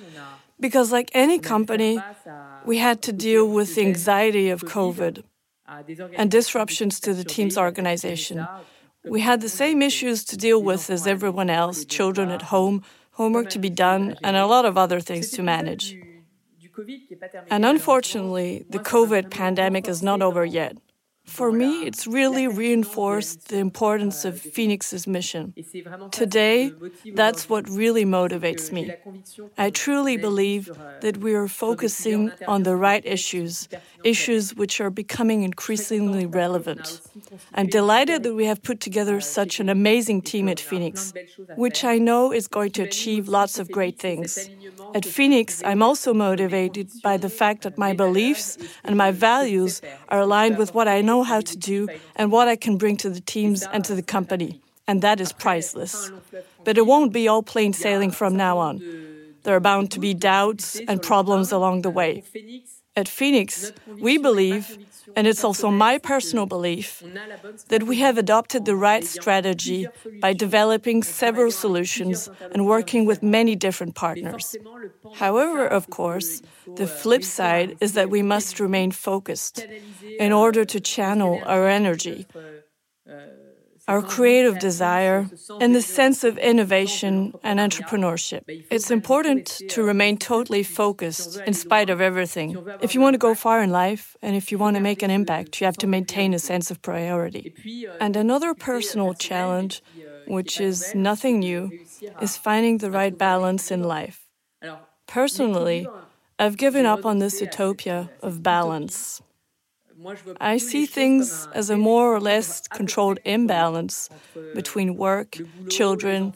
because, 0.60 0.92
like 0.92 1.10
any 1.14 1.40
company, 1.40 2.02
we 2.66 2.78
had 2.78 3.02
to 3.04 3.12
deal 3.12 3.48
with 3.48 3.76
the 3.76 3.82
anxiety 3.82 4.50
of 4.50 4.62
COVID 4.62 5.24
and 6.18 6.30
disruptions 6.30 7.00
to 7.02 7.14
the 7.14 7.24
team's 7.24 7.58
organization. 7.58 8.48
We 9.04 9.22
had 9.22 9.42
the 9.42 9.50
same 9.50 9.82
issues 9.82 10.24
to 10.26 10.38
deal 10.38 10.62
with 10.62 10.90
as 10.90 11.08
everyone 11.08 11.50
else 11.50 11.86
children 11.86 12.30
at 12.30 12.44
home, 12.44 12.84
homework 13.22 13.50
to 13.56 13.60
be 13.60 13.70
done, 13.70 14.04
and 14.26 14.36
a 14.36 14.48
lot 14.56 14.66
of 14.66 14.78
other 14.84 15.00
things 15.00 15.30
to 15.36 15.42
manage. 15.44 15.86
And 17.56 17.64
unfortunately, 17.74 18.66
the 18.76 18.80
COVID 18.80 19.30
pandemic 19.30 19.88
is 19.88 20.02
not 20.10 20.22
over 20.28 20.44
yet. 20.44 20.74
For 21.32 21.50
me, 21.52 21.86
it's 21.88 22.06
really 22.08 22.48
reinforced 22.48 23.48
the 23.48 23.58
importance 23.58 24.26
of 24.26 24.34
Phenix's 24.56 25.08
mission. 25.08 25.54
Today, 26.12 26.74
that's 27.16 27.48
what 27.48 27.70
really 27.70 28.06
motivates 28.06 28.72
me. 28.72 28.92
I 29.58 29.70
truly 29.70 30.18
believe 30.18 30.70
that 31.00 31.18
we 31.18 31.34
are 31.34 31.48
focusing 31.48 32.32
on 32.48 32.64
the 32.64 32.76
right 32.76 33.06
issues, 33.06 33.70
issues 34.04 34.54
which 34.56 34.82
are 34.82 34.90
becoming 34.90 35.44
increasingly 35.44 36.26
relevant. 36.26 37.02
I'm 37.54 37.68
delighted 37.68 38.24
that 38.24 38.36
we 38.36 38.46
have 38.46 38.62
put 38.62 38.82
together 38.82 39.22
such 39.22 39.62
an 39.62 39.70
amazing 39.70 40.24
team 40.24 40.50
at 40.50 40.60
Phenix, 40.60 41.14
which 41.56 41.86
I 41.86 41.98
know 41.98 42.34
is 42.34 42.48
going 42.48 42.72
to 42.72 42.84
achieve 42.84 43.30
lots 43.30 43.58
of 43.58 43.72
great 43.72 43.98
things. 43.98 44.50
At 44.94 45.06
Phenix, 45.06 45.64
I'm 45.64 45.82
also 45.82 46.14
motivated 46.14 46.90
by 47.02 47.16
the 47.16 47.30
fact 47.30 47.62
that 47.64 47.78
my 47.78 47.94
beliefs 47.94 48.58
and 48.84 48.98
my 48.98 49.12
values 49.12 49.82
are 50.10 50.20
aligned 50.20 50.58
with 50.58 50.74
what 50.74 50.90
I 50.90 51.00
how 51.24 51.42
to 51.42 51.58
do 51.58 51.88
and 52.16 52.32
what 52.32 52.48
I 52.48 52.56
can 52.56 52.78
bring 52.78 52.98
to 52.98 53.10
the 53.10 53.22
teams 53.22 53.64
and 53.74 53.84
to 53.86 53.96
the 53.96 54.04
company. 54.04 54.62
And 54.88 55.02
that 55.02 55.20
is 55.22 55.32
priceless. 55.32 56.12
But 56.64 56.78
it 56.78 56.86
won't 56.86 57.14
be 57.14 57.28
all 57.28 57.44
plain 57.44 57.74
sailing 57.74 58.12
from 58.12 58.36
now 58.36 58.58
on. 58.58 58.82
There 59.44 59.56
are 59.56 59.60
bound 59.60 59.92
to 59.92 60.00
be 60.00 60.14
doubts 60.14 60.80
and 60.88 61.02
problems 61.02 61.52
along 61.52 61.82
the 61.82 61.90
way. 61.90 62.24
At 62.96 63.08
Phenix, 63.08 63.72
we 63.88 64.18
believe, 64.18 64.78
and 65.16 65.28
it's 65.28 65.44
also 65.44 65.70
my 65.70 65.98
personal 65.98 66.46
belief, 66.46 67.04
that 67.70 67.84
we 67.84 67.98
have 68.00 68.18
adopted 68.18 68.66
the 68.66 68.76
right 68.76 69.04
strategy 69.04 69.88
by 70.22 70.34
developing 70.34 71.04
several 71.04 71.52
solutions 71.52 72.30
and 72.52 72.66
working 72.66 73.06
with 73.06 73.22
many 73.24 73.56
different 73.56 73.96
partners. 73.96 74.56
However, 75.16 75.66
of 75.66 75.90
course, 75.90 76.42
the 76.76 76.88
flip 76.88 77.24
side 77.24 77.76
is 77.80 77.94
that 77.94 78.10
we 78.10 78.22
must 78.22 78.60
remain 78.60 78.92
focused 78.92 79.66
in 80.20 80.32
order 80.32 80.66
to 80.66 80.80
channel 80.80 81.42
our 81.46 81.68
energy 81.68 82.28
our 83.88 84.02
creative 84.02 84.60
desire, 84.60 85.30
and 85.60 85.76
the 85.76 85.82
sense 85.82 86.24
of 86.24 86.38
innovation 86.38 87.34
and 87.44 87.60
entrepreneurship. 87.60 88.44
It's 88.70 88.92
important 88.92 89.62
to 89.70 89.84
remain 89.84 90.18
totally 90.18 90.64
focused 90.64 91.42
in 91.48 91.54
spite 91.54 91.90
of 91.90 92.00
everything. 92.00 92.56
If 92.82 92.94
you 92.94 93.02
want 93.02 93.16
to 93.16 93.18
go 93.28 93.34
far 93.34 93.62
in 93.62 93.72
life 93.72 94.16
and 94.22 94.36
if 94.36 94.52
you 94.52 94.58
want 94.58 94.76
to 94.76 94.82
make 94.82 95.02
an 95.02 95.12
impact, 95.12 95.60
you 95.60 95.66
have 95.66 95.78
to 95.78 95.88
maintain 95.88 96.34
a 96.34 96.40
sense 96.40 96.72
of 96.72 96.82
priority. 96.82 97.54
And 98.00 98.16
another 98.16 98.54
personal 98.54 99.14
challenge, 99.14 99.82
which 100.28 100.62
is 100.62 100.94
nothing 100.94 101.40
new, 101.40 101.72
is 102.22 102.38
finding 102.38 102.78
the 102.78 102.92
right 102.92 103.18
balance 103.18 103.72
in 103.72 103.84
life. 103.84 104.28
Personally, 105.08 105.88
I've 106.40 106.58
given 106.58 106.86
up 106.86 107.06
on 107.06 107.20
this 107.20 107.42
utopia 107.42 108.10
of 108.22 108.42
balance. 108.42 109.22
I 110.40 110.58
see 110.58 110.86
things 110.86 111.48
as 111.52 111.70
a 111.70 111.78
more 111.78 112.14
or 112.14 112.20
less 112.20 112.62
controlled 112.68 113.20
imbalance 113.26 114.10
between 114.54 114.98
work, 114.98 115.42
children, 115.70 116.36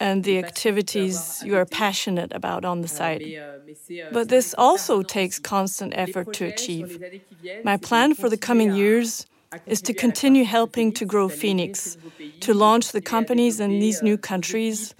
and 0.00 0.24
the 0.24 0.38
activities 0.38 1.42
you 1.42 1.56
are 1.56 1.66
passionate 1.66 2.32
about 2.32 2.64
on 2.64 2.80
the 2.82 2.88
side. 2.88 3.32
But 4.10 4.28
this 4.28 4.54
also 4.56 5.02
takes 5.02 5.38
constant 5.38 5.92
effort 5.96 6.32
to 6.34 6.44
achieve. 6.46 6.98
My 7.62 7.76
plan 7.76 8.14
for 8.14 8.28
the 8.28 8.36
coming 8.38 8.70
years 8.72 9.26
is 9.66 9.82
to 9.82 9.94
continue 9.94 10.44
helping 10.44 10.92
to 10.92 11.04
grow 11.04 11.28
Phenix, 11.28 11.96
to 12.40 12.54
launch 12.54 12.92
the 12.92 13.02
companies 13.02 13.60
in 13.60 13.78
these 13.80 14.02
new 14.02 14.16
countries, 14.18 14.94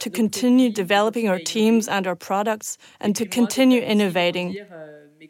to 0.00 0.10
continue 0.10 0.70
developing 0.70 1.28
our 1.28 1.38
teams 1.38 1.88
and 1.88 2.06
our 2.06 2.16
products, 2.16 2.78
and 3.00 3.14
to 3.16 3.26
continue 3.26 3.80
innovating. 3.80 4.58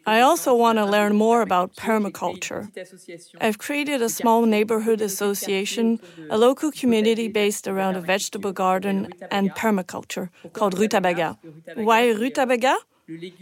I 0.05 0.19
also 0.21 0.53
want 0.53 0.77
to 0.77 0.85
learn 0.85 1.15
more 1.15 1.41
about 1.41 1.75
permaculture. 1.75 2.69
I've 3.39 3.57
created 3.57 4.01
a 4.01 4.09
small 4.09 4.45
neighborhood 4.45 5.01
association, 5.01 5.99
a 6.29 6.37
local 6.37 6.71
community 6.71 7.27
based 7.27 7.67
around 7.67 7.95
a 7.95 8.01
vegetable 8.01 8.51
garden 8.51 9.07
and 9.31 9.53
permaculture 9.55 10.29
called 10.53 10.77
Rutabaga. 10.77 11.37
Why 11.75 12.09
Rutabaga? 12.11 12.77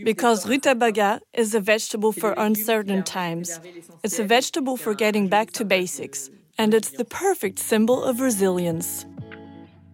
Because 0.03 0.47
rutabaga 0.47 1.21
is 1.33 1.53
a 1.55 1.59
vegetable 1.59 2.11
for 2.11 2.33
uncertain 2.37 3.03
times. 3.03 3.59
It's 4.03 4.19
a 4.19 4.23
vegetable 4.23 4.77
for 4.77 4.93
getting 4.95 5.29
back 5.29 5.51
to 5.53 5.65
basics, 5.65 6.29
and 6.57 6.73
it's 6.73 6.91
the 6.91 7.05
perfect 7.05 7.59
symbol 7.59 8.03
of 8.03 8.19
resilience. 8.19 9.05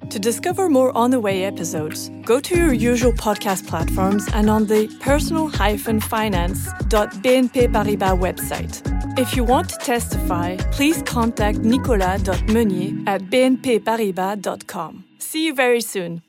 To 0.10 0.20
discover 0.20 0.70
more 0.70 0.96
on 0.98 1.12
the 1.12 1.20
way 1.20 1.44
episodes, 1.44 2.10
go 2.24 2.40
to 2.40 2.56
your 2.56 2.74
usual 2.74 3.14
podcast 3.14 3.68
platforms 3.68 4.28
and 4.34 4.50
on 4.50 4.66
the 4.66 4.88
personal-finance.bnp 5.00 7.74
Paribas 7.74 8.20
website. 8.20 9.20
If 9.20 9.36
you 9.36 9.44
want 9.44 9.70
to 9.70 9.78
testify, 9.78 10.58
please 10.72 11.04
contact 11.04 11.60
nicolas.meunier 11.60 13.04
at 13.08 13.22
bnpparibas.com. 13.24 15.04
See 15.20 15.46
you 15.46 15.54
very 15.54 15.82
soon. 15.82 16.22